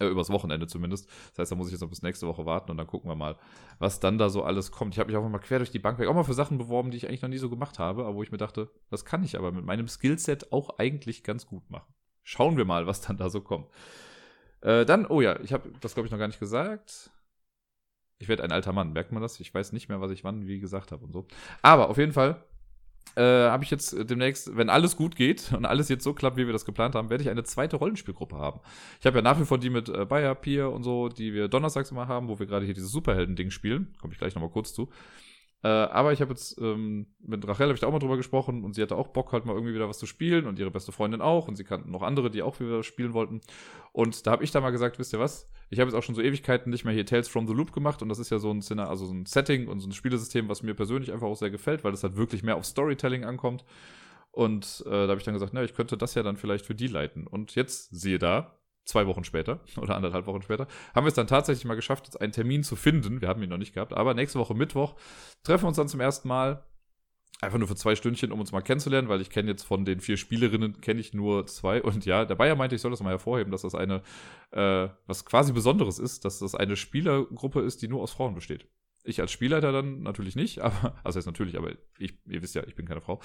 [0.00, 1.08] Äh, übers Wochenende zumindest.
[1.30, 3.16] Das heißt, da muss ich jetzt noch bis nächste Woche warten und dann gucken wir
[3.16, 3.36] mal,
[3.78, 4.94] was dann da so alles kommt.
[4.94, 6.90] Ich habe mich auch mal quer durch die Bank weg, auch mal für Sachen beworben,
[6.90, 9.24] die ich eigentlich noch nie so gemacht habe, aber wo ich mir dachte, das kann
[9.24, 11.92] ich aber mit meinem Skillset auch eigentlich ganz gut machen.
[12.22, 13.68] Schauen wir mal, was dann da so kommt.
[14.60, 17.10] Äh, dann, oh ja, ich habe das glaube ich noch gar nicht gesagt.
[18.20, 19.38] Ich werde ein alter Mann, merkt man das?
[19.40, 21.26] Ich weiß nicht mehr, was ich wann wie gesagt habe und so.
[21.62, 22.44] Aber auf jeden Fall
[23.16, 26.46] äh, habe ich jetzt demnächst, wenn alles gut geht und alles jetzt so klappt, wie
[26.46, 28.60] wir das geplant haben, werde ich eine zweite Rollenspielgruppe haben.
[29.00, 31.48] Ich habe ja nach wie vor die mit äh, Bayer, Pier und so, die wir
[31.48, 33.94] donnerstags immer haben, wo wir gerade hier dieses Superhelden-Ding spielen.
[34.00, 34.88] Komme ich gleich nochmal kurz zu.
[35.64, 38.64] Äh, aber ich habe jetzt ähm, mit Rachel habe ich da auch mal drüber gesprochen
[38.64, 40.92] und sie hatte auch Bock halt mal irgendwie wieder was zu spielen und ihre beste
[40.92, 43.40] Freundin auch und sie kannten noch andere, die auch wieder spielen wollten.
[43.92, 45.48] Und da habe ich da mal gesagt, wisst ihr was?
[45.70, 48.02] Ich habe jetzt auch schon so Ewigkeiten nicht mehr hier Tales from the Loop gemacht
[48.02, 50.62] und das ist ja so ein, also so ein Setting und so ein Spielesystem, was
[50.62, 53.64] mir persönlich einfach auch sehr gefällt, weil es halt wirklich mehr auf Storytelling ankommt.
[54.30, 56.74] Und äh, da habe ich dann gesagt, na, ich könnte das ja dann vielleicht für
[56.74, 57.26] die leiten.
[57.26, 58.57] Und jetzt siehe da,
[58.88, 62.20] zwei Wochen später oder anderthalb Wochen später, haben wir es dann tatsächlich mal geschafft, jetzt
[62.20, 63.20] einen Termin zu finden.
[63.20, 64.96] Wir haben ihn noch nicht gehabt, aber nächste Woche Mittwoch
[65.44, 66.64] treffen wir uns dann zum ersten Mal.
[67.40, 70.00] Einfach nur für zwei Stündchen, um uns mal kennenzulernen, weil ich kenne jetzt von den
[70.00, 71.80] vier Spielerinnen, kenne ich nur zwei.
[71.80, 74.02] Und ja, der Bayer meinte, ich soll das mal hervorheben, dass das eine,
[74.50, 78.66] äh, was quasi Besonderes ist, dass das eine Spielergruppe ist, die nur aus Frauen besteht.
[79.04, 82.64] Ich als Spielleiter dann natürlich nicht, aber, also jetzt natürlich, aber ich, ihr wisst ja,
[82.66, 83.20] ich bin keine Frau.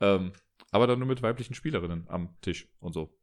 [0.00, 0.32] Ähm,
[0.70, 3.14] aber dann nur mit weiblichen Spielerinnen am Tisch und so.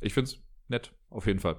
[0.00, 1.56] Ich find's nett, auf jeden Fall.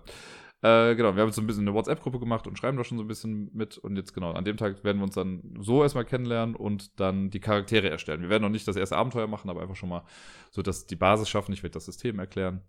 [0.62, 2.98] Äh, genau, wir haben jetzt so ein bisschen eine WhatsApp-Gruppe gemacht und schreiben da schon
[2.98, 3.78] so ein bisschen mit.
[3.78, 7.30] Und jetzt genau, an dem Tag werden wir uns dann so erstmal kennenlernen und dann
[7.30, 8.22] die Charaktere erstellen.
[8.22, 10.06] Wir werden noch nicht das erste Abenteuer machen, aber einfach schon mal
[10.52, 11.54] so dass die Basis schaffen.
[11.54, 12.62] Ich werde das System erklären.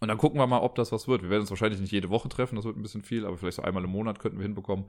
[0.00, 1.22] Und dann gucken wir mal, ob das was wird.
[1.22, 3.58] Wir werden uns wahrscheinlich nicht jede Woche treffen, das wird ein bisschen viel, aber vielleicht
[3.58, 4.86] so einmal im Monat könnten wir hinbekommen.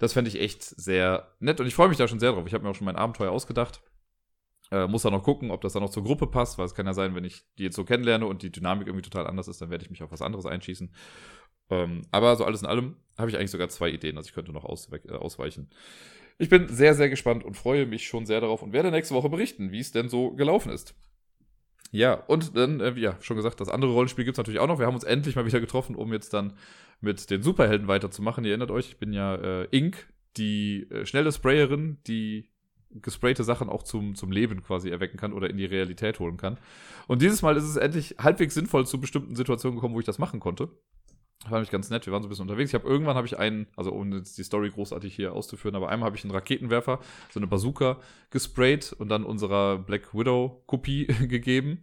[0.00, 2.44] Das fände ich echt sehr nett und ich freue mich da schon sehr drauf.
[2.44, 3.80] Ich habe mir auch schon mein Abenteuer ausgedacht.
[4.70, 6.86] Äh, muss dann noch gucken, ob das dann noch zur Gruppe passt, weil es kann
[6.86, 9.62] ja sein, wenn ich die jetzt so kennenlerne und die Dynamik irgendwie total anders ist,
[9.62, 10.90] dann werde ich mich auf was anderes einschießen.
[11.70, 14.52] Ähm, aber so alles in allem habe ich eigentlich sogar zwei Ideen, also ich könnte
[14.52, 15.70] noch auswe äh, ausweichen.
[16.38, 19.28] Ich bin sehr, sehr gespannt und freue mich schon sehr darauf und werde nächste Woche
[19.28, 20.94] berichten, wie es denn so gelaufen ist.
[21.90, 24.78] Ja, und dann, äh, ja, schon gesagt, das andere Rollenspiel gibt es natürlich auch noch.
[24.78, 26.56] Wir haben uns endlich mal wieder getroffen, um jetzt dann
[27.00, 28.44] mit den Superhelden weiterzumachen.
[28.44, 32.50] Ihr erinnert euch, ich bin ja äh, Ink, die äh, schnelle Sprayerin, die
[32.90, 36.58] gesprayte Sachen auch zum, zum Leben quasi erwecken kann oder in die Realität holen kann.
[37.06, 40.18] Und dieses Mal ist es endlich halbwegs sinnvoll zu bestimmten Situationen gekommen, wo ich das
[40.18, 40.68] machen konnte.
[41.40, 42.70] Das war nämlich ganz nett, wir waren so ein bisschen unterwegs.
[42.70, 45.88] Ich habe irgendwann habe ich einen, also um jetzt die Story großartig hier auszuführen, aber
[45.88, 46.98] einmal habe ich einen Raketenwerfer,
[47.30, 47.98] so eine Bazooka
[48.30, 51.82] gesprayt und dann unserer Black Widow Kopie gegeben.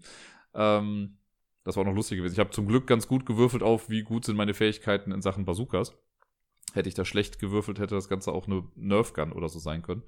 [0.54, 1.18] Ähm,
[1.64, 2.34] das war auch noch lustig gewesen.
[2.34, 5.46] Ich habe zum Glück ganz gut gewürfelt auf, wie gut sind meine Fähigkeiten in Sachen
[5.46, 5.94] Bazookas.
[6.74, 9.82] Hätte ich da schlecht gewürfelt, hätte das Ganze auch eine Nerf Gun oder so sein
[9.82, 10.04] können.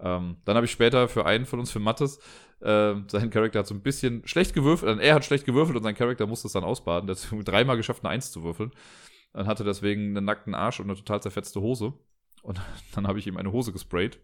[0.00, 2.18] Ähm, dann habe ich später für einen von uns, für Mattes,
[2.60, 5.94] äh, sein Charakter hat so ein bisschen schlecht gewürfelt, er hat schlecht gewürfelt und sein
[5.94, 7.06] Charakter musste es dann ausbaden.
[7.06, 8.72] Der hat dreimal geschafft, eine Eins zu würfeln.
[9.32, 11.92] Dann hatte deswegen einen nackten Arsch und eine total zerfetzte Hose.
[12.42, 12.60] Und
[12.94, 14.18] dann habe ich ihm eine Hose gesprayt.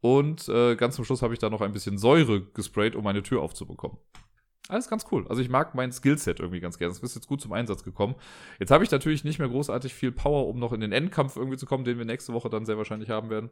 [0.00, 3.22] Und äh, ganz zum Schluss habe ich da noch ein bisschen Säure gesprayt, um meine
[3.22, 3.98] Tür aufzubekommen.
[4.68, 5.26] Alles ganz cool.
[5.28, 6.94] Also ich mag mein Skillset irgendwie ganz gerne.
[6.94, 8.14] Das ist jetzt gut zum Einsatz gekommen.
[8.60, 11.56] Jetzt habe ich natürlich nicht mehr großartig viel Power, um noch in den Endkampf irgendwie
[11.56, 13.50] zu kommen, den wir nächste Woche dann sehr wahrscheinlich haben werden.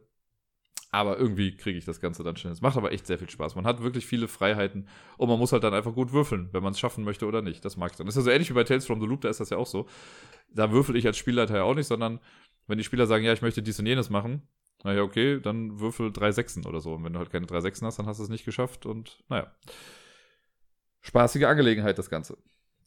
[0.91, 2.51] Aber irgendwie kriege ich das Ganze dann schnell.
[2.51, 3.55] Es macht aber echt sehr viel Spaß.
[3.55, 6.71] Man hat wirklich viele Freiheiten und man muss halt dann einfach gut würfeln, wenn man
[6.71, 7.63] es schaffen möchte oder nicht.
[7.63, 8.07] Das mag ich dann.
[8.07, 9.57] Das ist ja so ähnlich wie bei Tales from the Loop, da ist das ja
[9.57, 9.85] auch so.
[10.51, 12.19] Da würfel ich als Spielleiter ja auch nicht, sondern
[12.65, 14.47] wenn die Spieler sagen, ja, ich möchte dies und jenes machen,
[14.83, 16.93] naja, okay, dann würfel drei Sechsen oder so.
[16.93, 19.23] Und wenn du halt keine drei Sechsen hast, dann hast du es nicht geschafft und
[19.29, 19.53] naja.
[21.01, 22.37] Spaßige Angelegenheit, das Ganze.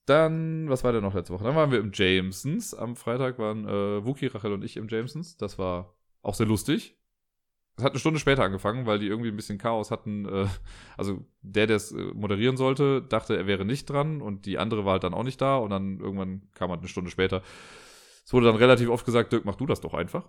[0.06, 1.44] Dann, was war denn noch letzte Woche?
[1.44, 2.74] Dann waren wir im Jamesons.
[2.74, 5.36] Am Freitag waren äh, Wookie, Rachel und ich im Jamesons.
[5.36, 6.98] Das war auch sehr lustig.
[7.76, 10.26] Es hat eine Stunde später angefangen, weil die irgendwie ein bisschen Chaos hatten.
[10.26, 10.46] Äh,
[10.96, 14.84] also der, der es äh, moderieren sollte, dachte, er wäre nicht dran und die andere
[14.84, 17.42] war halt dann auch nicht da und dann irgendwann kam halt eine Stunde später.
[18.24, 20.28] Es wurde dann relativ oft gesagt, Dirk, mach du das doch einfach.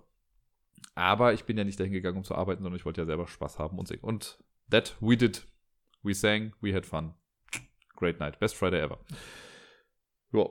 [0.95, 3.27] Aber ich bin ja nicht dahin gegangen, um zu arbeiten, sondern ich wollte ja selber
[3.27, 4.03] Spaß haben und singen.
[4.03, 5.47] Und that we did.
[6.01, 7.13] We sang, we had fun.
[7.95, 8.39] Great night.
[8.39, 8.99] Best Friday ever.
[10.31, 10.45] Ja,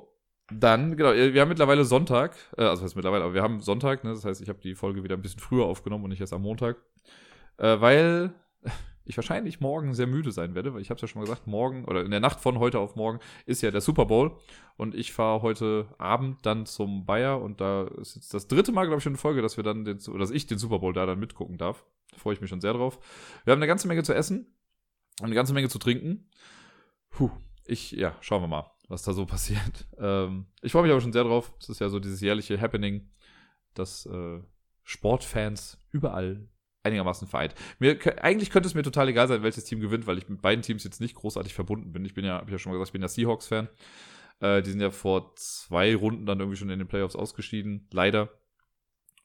[0.59, 4.11] dann, genau, wir haben mittlerweile Sonntag, äh, also heißt mittlerweile, aber wir haben Sonntag, ne,
[4.11, 6.43] das heißt, ich habe die Folge wieder ein bisschen früher aufgenommen und nicht erst am
[6.43, 6.77] Montag.
[7.59, 8.35] Äh, weil
[9.05, 11.47] ich wahrscheinlich morgen sehr müde sein werde, weil ich habe es ja schon mal gesagt,
[11.47, 14.37] morgen oder in der Nacht von heute auf morgen ist ja der Super Bowl
[14.77, 18.87] und ich fahre heute Abend dann zum Bayer und da ist jetzt das dritte Mal,
[18.87, 21.07] glaube ich, eine Folge, dass wir dann den, oder dass ich den Super Bowl da
[21.07, 21.85] dann mitgucken darf.
[22.11, 22.99] Da freue ich mich schon sehr drauf.
[23.45, 24.55] Wir haben eine ganze Menge zu essen
[25.21, 26.29] und eine ganze Menge zu trinken.
[27.11, 27.31] Puh,
[27.67, 29.87] ich, ja, schauen wir mal was da so passiert.
[29.99, 31.53] Ähm, ich freue mich aber schon sehr drauf.
[31.59, 33.11] Es ist ja so dieses jährliche Happening,
[33.75, 34.41] dass äh,
[34.85, 36.49] Sportfans überall
[36.85, 37.55] einigermaßen vereint.
[37.79, 40.63] Mir, eigentlich könnte es mir total egal sein, welches Team gewinnt, weil ich mit beiden
[40.63, 42.05] Teams jetzt nicht großartig verbunden bin.
[42.05, 43.69] Ich bin ja, habe ich ja schon mal gesagt, ich bin ja Seahawks-Fan.
[44.41, 48.31] Äh, die sind ja vor zwei Runden dann irgendwie schon in den Playoffs ausgeschieden, leider.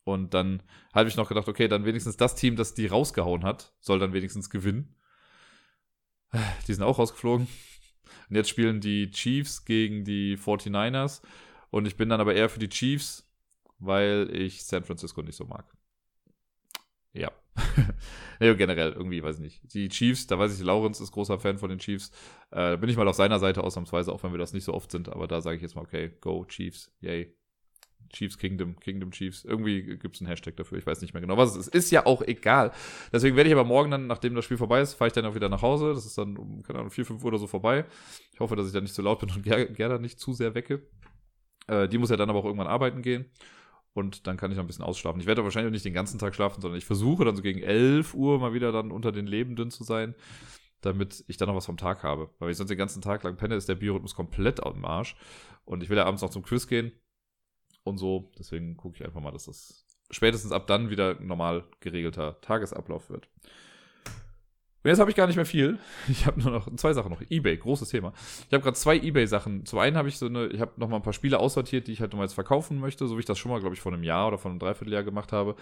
[0.04, 0.64] Und dann
[0.94, 4.14] habe ich noch gedacht, okay, dann wenigstens das Team, das die rausgehauen hat, soll dann
[4.14, 4.96] wenigstens gewinnen.
[6.68, 7.48] Die sind auch rausgeflogen.
[8.30, 11.22] Und jetzt spielen die Chiefs gegen die 49ers.
[11.70, 13.30] Und ich bin dann aber eher für die Chiefs,
[13.80, 15.66] weil ich San Francisco nicht so mag.
[17.14, 17.32] Ja.
[18.40, 19.74] nee, generell, irgendwie, weiß ich nicht.
[19.74, 22.12] Die Chiefs, da weiß ich, Lawrence ist großer Fan von den Chiefs.
[22.52, 24.92] Äh, bin ich mal auf seiner Seite ausnahmsweise, auch wenn wir das nicht so oft
[24.92, 25.10] sind.
[25.10, 27.36] Aber da sage ich jetzt mal, okay, go Chiefs, yay.
[28.10, 29.44] Chiefs Kingdom, Kingdom Chiefs.
[29.44, 30.78] Irgendwie gibt es einen Hashtag dafür.
[30.78, 31.76] Ich weiß nicht mehr genau, was es ist.
[31.76, 32.72] Ist ja auch egal.
[33.12, 35.36] Deswegen werde ich aber morgen dann, nachdem das Spiel vorbei ist, fahre ich dann auch
[35.36, 35.94] wieder nach Hause.
[35.94, 37.86] Das ist dann um, keine Ahnung, 4, 5 Uhr oder so vorbei.
[38.34, 40.84] Ich hoffe, dass ich dann nicht zu laut bin und Gerda nicht zu sehr wecke.
[41.68, 43.26] Äh, die muss ja dann aber auch irgendwann arbeiten gehen.
[43.94, 45.20] Und dann kann ich noch ein bisschen ausschlafen.
[45.20, 48.14] Ich werde wahrscheinlich nicht den ganzen Tag schlafen, sondern ich versuche dann so gegen 11
[48.14, 50.14] Uhr mal wieder dann unter den Lebenden zu sein,
[50.82, 52.30] damit ich dann noch was vom Tag habe.
[52.38, 55.16] Weil wenn ich sonst den ganzen Tag lang penne, ist der Biorhythmus komplett am Arsch.
[55.66, 56.92] Und ich will ja abends noch zum Quiz gehen
[57.88, 58.32] und so.
[58.38, 63.30] Deswegen gucke ich einfach mal, dass das spätestens ab dann wieder normal geregelter Tagesablauf wird.
[64.84, 65.80] Und jetzt habe ich gar nicht mehr viel.
[66.08, 67.22] Ich habe nur noch zwei Sachen noch.
[67.30, 68.14] Ebay, großes Thema.
[68.48, 69.66] Ich habe gerade zwei Ebay-Sachen.
[69.66, 71.92] Zum einen habe ich so eine, ich habe noch mal ein paar Spiele aussortiert, die
[71.92, 73.92] ich halt nochmal jetzt verkaufen möchte, so wie ich das schon mal, glaube ich, vor
[73.92, 75.56] einem Jahr oder vor einem Dreivierteljahr gemacht habe.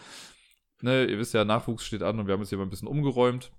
[0.82, 2.88] Ne, ihr wisst ja, Nachwuchs steht an und wir haben jetzt hier mal ein bisschen
[2.88, 3.52] umgeräumt.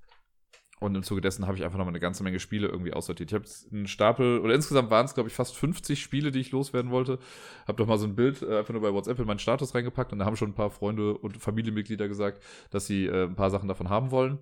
[0.79, 3.31] Und im Zuge dessen habe ich einfach nochmal eine ganze Menge Spiele irgendwie aussortiert.
[3.31, 6.51] Ich habe einen Stapel, oder insgesamt waren es, glaube ich, fast 50 Spiele, die ich
[6.51, 7.19] loswerden wollte.
[7.67, 10.13] Habe doch mal so ein Bild äh, einfach nur bei WhatsApp in meinen Status reingepackt
[10.13, 13.51] und da haben schon ein paar Freunde und Familienmitglieder gesagt, dass sie äh, ein paar
[13.51, 14.39] Sachen davon haben wollen.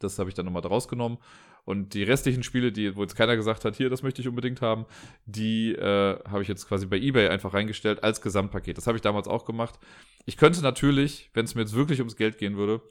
[0.00, 1.18] Das habe ich dann nochmal rausgenommen.
[1.64, 4.62] Und die restlichen Spiele, die, wo jetzt keiner gesagt hat, hier, das möchte ich unbedingt
[4.62, 4.86] haben,
[5.26, 8.78] die äh, habe ich jetzt quasi bei eBay einfach reingestellt als Gesamtpaket.
[8.78, 9.78] Das habe ich damals auch gemacht.
[10.26, 12.82] Ich könnte natürlich, wenn es mir jetzt wirklich ums Geld gehen würde,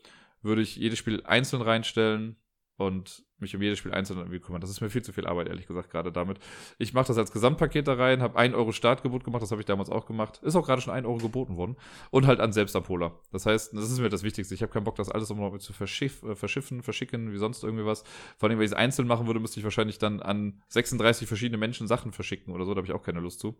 [0.41, 2.36] würde ich jedes Spiel einzeln reinstellen,
[2.78, 4.61] und mich um jedes Spiel einzeln irgendwie kümmern.
[4.61, 6.39] Das ist mir viel zu viel Arbeit, ehrlich gesagt, gerade damit.
[6.78, 9.65] Ich mache das als Gesamtpaket da rein, habe 1 Euro Startgebot gemacht, das habe ich
[9.65, 10.39] damals auch gemacht.
[10.43, 11.76] Ist auch gerade schon 1 Euro geboten worden.
[12.11, 13.19] Und halt an Selbstabholer.
[13.32, 14.55] Das heißt, das ist mir das Wichtigste.
[14.55, 17.86] Ich habe keinen Bock, das alles um zu verschiff, äh, verschiffen, verschicken, wie sonst irgendwie
[17.86, 18.03] was.
[18.38, 21.57] Vor allem, wenn ich es einzeln machen würde, müsste ich wahrscheinlich dann an 36 verschiedene
[21.57, 22.73] Menschen Sachen verschicken oder so.
[22.73, 23.57] Da habe ich auch keine Lust zu.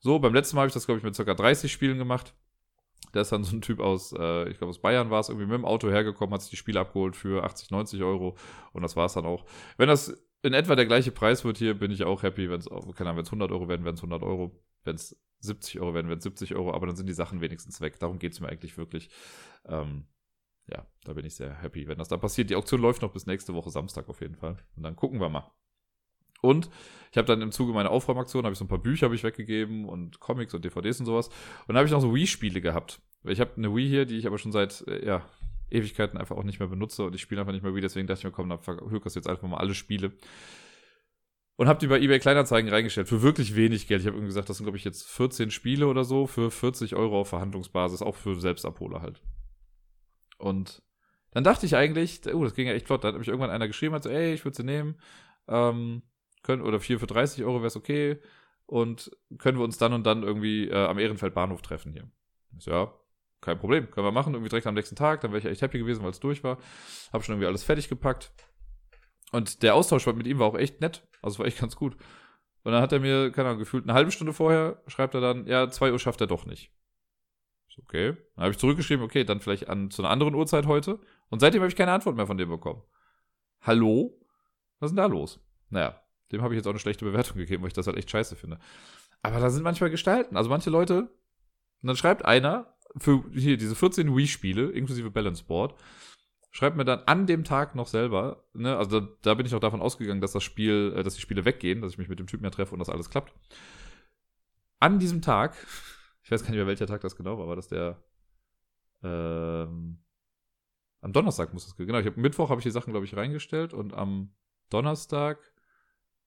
[0.00, 1.34] So, beim letzten Mal habe ich das, glaube ich, mit ca.
[1.34, 2.34] 30 Spielen gemacht.
[3.14, 5.46] Der ist dann so ein Typ aus, äh, ich glaube aus Bayern war es, irgendwie
[5.46, 8.36] mit dem Auto hergekommen, hat sich die Spiele abgeholt für 80, 90 Euro
[8.72, 9.44] und das war es dann auch.
[9.76, 12.50] Wenn das in etwa der gleiche Preis wird hier, bin ich auch happy.
[12.50, 14.62] Wenn es, keine Ahnung, wenn es 100 Euro werden, werden es 100 Euro.
[14.84, 16.74] Wenn es 70 Euro werden, werden es 70 Euro.
[16.74, 17.98] Aber dann sind die Sachen wenigstens weg.
[17.98, 19.08] Darum geht es mir eigentlich wirklich.
[19.64, 20.06] Ähm,
[20.66, 22.50] ja, da bin ich sehr happy, wenn das dann passiert.
[22.50, 24.58] Die Auktion läuft noch bis nächste Woche Samstag auf jeden Fall.
[24.76, 25.50] Und dann gucken wir mal.
[26.44, 26.68] Und
[27.10, 29.88] ich habe dann im Zuge meiner Aufräumaktion, habe ich so ein paar Bücher ich weggegeben
[29.88, 31.28] und Comics und DVDs und sowas.
[31.28, 33.00] Und dann habe ich noch so Wii-Spiele gehabt.
[33.24, 35.22] Ich habe eine Wii hier, die ich aber schon seit äh, ja,
[35.70, 37.80] Ewigkeiten einfach auch nicht mehr benutze und ich spiele einfach nicht mehr Wii.
[37.80, 40.12] Deswegen dachte ich mir, komm, dann verhökerst jetzt einfach mal alle Spiele.
[41.56, 44.02] Und habe die bei eBay Kleinanzeigen reingestellt für wirklich wenig Geld.
[44.02, 46.94] Ich habe irgendwie gesagt, das sind, glaube ich, jetzt 14 Spiele oder so für 40
[46.94, 49.22] Euro auf Verhandlungsbasis, auch für Selbstabholer halt.
[50.36, 50.82] Und
[51.30, 53.04] dann dachte ich eigentlich, oh, das ging ja echt flott.
[53.04, 54.96] Da hat mich irgendwann einer geschrieben, hat so, ey, ich würde sie nehmen.
[55.46, 56.02] Ähm,
[56.44, 58.20] können, oder 4 für 30 Euro wäre es okay.
[58.66, 62.08] Und können wir uns dann und dann irgendwie äh, am Ehrenfeld Bahnhof treffen hier.
[62.58, 62.94] So, ja,
[63.40, 64.34] kein Problem, können wir machen.
[64.34, 66.58] Irgendwie direkt am nächsten Tag, dann wäre ich echt happy gewesen, weil es durch war.
[67.12, 68.32] Hab schon irgendwie alles fertig gepackt.
[69.32, 71.06] Und der Austausch mit ihm war auch echt nett.
[71.20, 71.96] Also war echt ganz gut.
[72.62, 75.46] Und dann hat er mir, keine Ahnung, gefühlt eine halbe Stunde vorher, schreibt er dann,
[75.46, 76.72] ja, 2 Uhr schafft er doch nicht.
[77.82, 78.16] Okay.
[78.36, 81.00] Dann habe ich zurückgeschrieben, okay, dann vielleicht an zu einer anderen Uhrzeit heute.
[81.28, 82.82] Und seitdem habe ich keine Antwort mehr von dem bekommen.
[83.60, 84.18] Hallo?
[84.78, 85.40] Was ist denn da los?
[85.70, 86.00] Naja,
[86.32, 88.36] dem habe ich jetzt auch eine schlechte Bewertung gegeben, weil ich das halt echt scheiße
[88.36, 88.58] finde.
[89.22, 90.36] Aber da sind manchmal Gestalten.
[90.36, 91.02] Also manche Leute,
[91.82, 95.74] und dann schreibt einer für hier diese 14 Wii-Spiele, inklusive Balance Board,
[96.50, 99.60] schreibt mir dann an dem Tag noch selber, ne, also da, da bin ich auch
[99.60, 102.28] davon ausgegangen, dass das Spiel, äh, dass die Spiele weggehen, dass ich mich mit dem
[102.28, 103.32] Typen ja treffe und das alles klappt.
[104.78, 105.56] An diesem Tag,
[106.22, 108.02] ich weiß gar nicht mehr, welcher Tag das genau war, aber das der
[109.02, 109.98] ähm,
[111.00, 111.98] am Donnerstag muss das genau.
[111.98, 114.32] Ich habe Mittwoch habe ich die Sachen glaube ich reingestellt und am
[114.70, 115.38] Donnerstag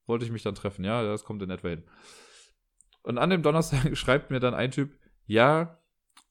[0.07, 0.83] wollte ich mich dann treffen.
[0.83, 1.83] Ja, das kommt in etwa hin.
[3.03, 5.79] Und an dem Donnerstag schreibt mir dann ein Typ, ja,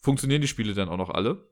[0.01, 1.49] funktionieren die Spiele dann auch noch alle?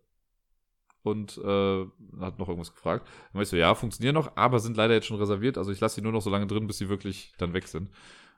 [1.02, 1.84] Und äh,
[2.20, 3.06] hat noch irgendwas gefragt.
[3.06, 5.58] Dann war ich so, ja, funktionieren noch, aber sind leider jetzt schon reserviert.
[5.58, 7.90] Also ich lasse sie nur noch so lange drin, bis sie wirklich dann weg sind.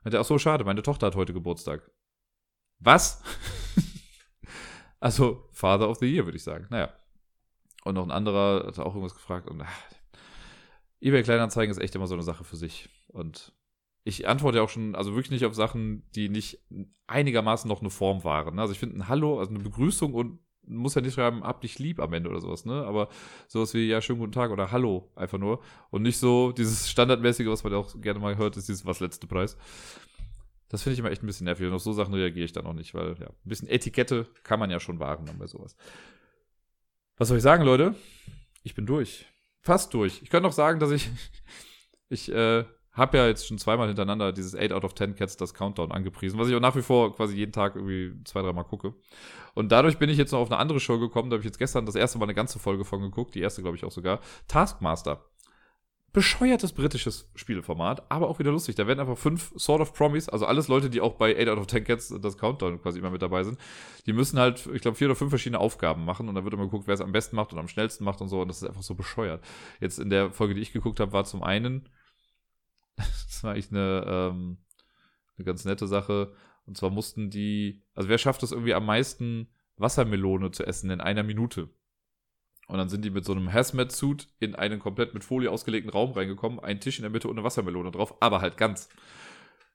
[0.04, 1.90] Der, ach so, schade, meine Tochter hat heute Geburtstag.
[2.78, 3.22] Was?
[5.00, 6.66] also, Father of the Year, würde ich sagen.
[6.70, 6.92] Naja.
[7.84, 9.48] Und noch ein anderer hat auch irgendwas gefragt.
[9.48, 9.72] Und ach,
[11.00, 12.88] eBay Kleinanzeigen ist echt immer so eine Sache für sich.
[13.08, 13.52] Und
[14.06, 16.60] ich antworte auch schon, also wirklich nicht auf Sachen, die nicht
[17.08, 18.56] einigermaßen noch eine Form waren.
[18.60, 21.80] Also ich finde ein Hallo, also eine Begrüßung und muss ja nicht schreiben, hab dich
[21.80, 22.84] lieb am Ende oder sowas, ne?
[22.84, 23.08] Aber
[23.48, 25.60] sowas wie, ja, schönen guten Tag oder Hallo einfach nur.
[25.90, 29.26] Und nicht so dieses Standardmäßige, was man auch gerne mal hört, ist dieses was letzte
[29.26, 29.56] Preis.
[30.68, 31.66] Das finde ich immer echt ein bisschen nervig.
[31.66, 34.60] Und auf so Sachen reagiere ich dann auch nicht, weil ja, ein bisschen Etikette kann
[34.60, 35.76] man ja schon wahren dann bei sowas.
[37.16, 37.96] Was soll ich sagen, Leute?
[38.62, 39.26] Ich bin durch.
[39.62, 40.22] Fast durch.
[40.22, 41.08] Ich könnte noch sagen, dass ich,
[42.08, 42.64] ich, äh,
[42.96, 46.38] habe ja jetzt schon zweimal hintereinander dieses 8 out of 10 Cats das Countdown angepriesen,
[46.38, 48.94] was ich auch nach wie vor quasi jeden Tag irgendwie zwei, dreimal gucke.
[49.54, 51.58] Und dadurch bin ich jetzt noch auf eine andere Show gekommen, da habe ich jetzt
[51.58, 54.20] gestern das erste Mal eine ganze Folge von geguckt, die erste glaube ich auch sogar.
[54.48, 55.24] Taskmaster.
[56.12, 58.74] Bescheuertes britisches Spielformat, aber auch wieder lustig.
[58.74, 61.58] Da werden einfach fünf Sort of Promis, also alles Leute, die auch bei 8 out
[61.58, 63.58] of 10 Cats das Countdown quasi immer mit dabei sind,
[64.06, 66.64] die müssen halt, ich glaube, vier oder fünf verschiedene Aufgaben machen und dann wird immer
[66.64, 68.68] geguckt, wer es am besten macht und am schnellsten macht und so und das ist
[68.68, 69.44] einfach so bescheuert.
[69.78, 71.86] Jetzt in der Folge, die ich geguckt habe, war zum einen
[73.26, 74.58] das war eigentlich eine, ähm,
[75.36, 76.32] eine ganz nette Sache.
[76.66, 81.00] Und zwar mussten die, also wer schafft es irgendwie am meisten Wassermelone zu essen in
[81.00, 81.68] einer Minute?
[82.66, 86.12] Und dann sind die mit so einem Hazmat-Suit in einen komplett mit Folie ausgelegten Raum
[86.12, 88.88] reingekommen, ein Tisch in der Mitte und eine Wassermelone drauf, aber halt ganz.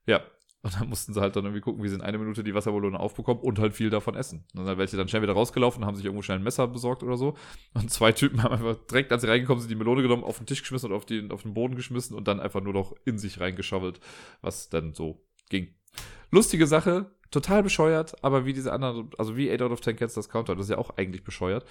[0.05, 0.21] Ja.
[0.63, 2.99] Und dann mussten sie halt dann irgendwie gucken, wie sie in einer Minute die Wassermelone
[2.99, 4.45] aufbekommen und halt viel davon essen.
[4.53, 7.01] Und dann sind welche dann schnell wieder rausgelaufen, haben sich irgendwo schnell ein Messer besorgt
[7.01, 7.35] oder so.
[7.73, 10.45] Und zwei Typen haben einfach direkt, als sie reingekommen sind, die Melone genommen, auf den
[10.45, 13.17] Tisch geschmissen und auf, die, auf den Boden geschmissen und dann einfach nur noch in
[13.17, 13.99] sich reingeschaufelt,
[14.41, 15.73] was dann so ging.
[16.29, 20.13] Lustige Sache, total bescheuert, aber wie diese anderen, also wie 8 out of 10 Cats
[20.13, 21.65] das Counter, das ist ja auch eigentlich bescheuert.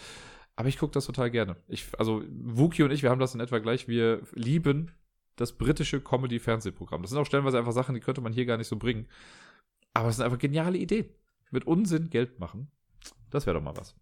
[0.56, 1.56] Aber ich gucke das total gerne.
[1.68, 3.88] Ich, also Wookie und ich, wir haben das in etwa gleich.
[3.88, 4.90] Wir lieben
[5.36, 7.02] das britische Comedy-Fernsehprogramm.
[7.02, 9.06] Das sind auch stellenweise einfach Sachen, die könnte man hier gar nicht so bringen.
[9.94, 11.08] Aber es sind einfach geniale Ideen.
[11.50, 12.70] Mit Unsinn Geld machen.
[13.30, 13.96] Das wäre doch mal was.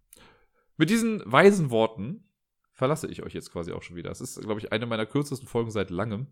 [0.77, 2.25] Mit diesen weisen Worten
[2.73, 4.11] verlasse ich euch jetzt quasi auch schon wieder.
[4.11, 6.29] Das ist, glaube ich, eine meiner kürzesten Folgen seit langem.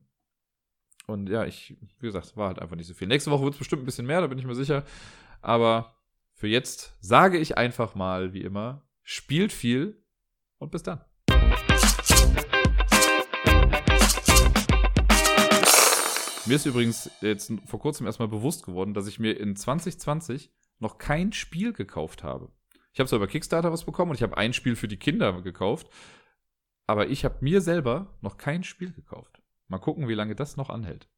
[1.06, 3.08] Und ja, ich, wie gesagt, war halt einfach nicht so viel.
[3.08, 4.84] Nächste Woche wird es bestimmt ein bisschen mehr, da bin ich mir sicher.
[5.40, 5.96] Aber
[6.34, 10.02] für jetzt sage ich einfach mal, wie immer, spielt viel
[10.58, 11.00] und bis dann.
[16.46, 20.96] Mir ist übrigens jetzt vor kurzem erstmal bewusst geworden, dass ich mir in 2020 noch
[20.96, 22.52] kein Spiel gekauft habe.
[22.92, 25.42] Ich habe zwar über Kickstarter was bekommen und ich habe ein Spiel für die Kinder
[25.42, 25.88] gekauft,
[26.86, 29.42] aber ich habe mir selber noch kein Spiel gekauft.
[29.66, 31.08] Mal gucken, wie lange das noch anhält.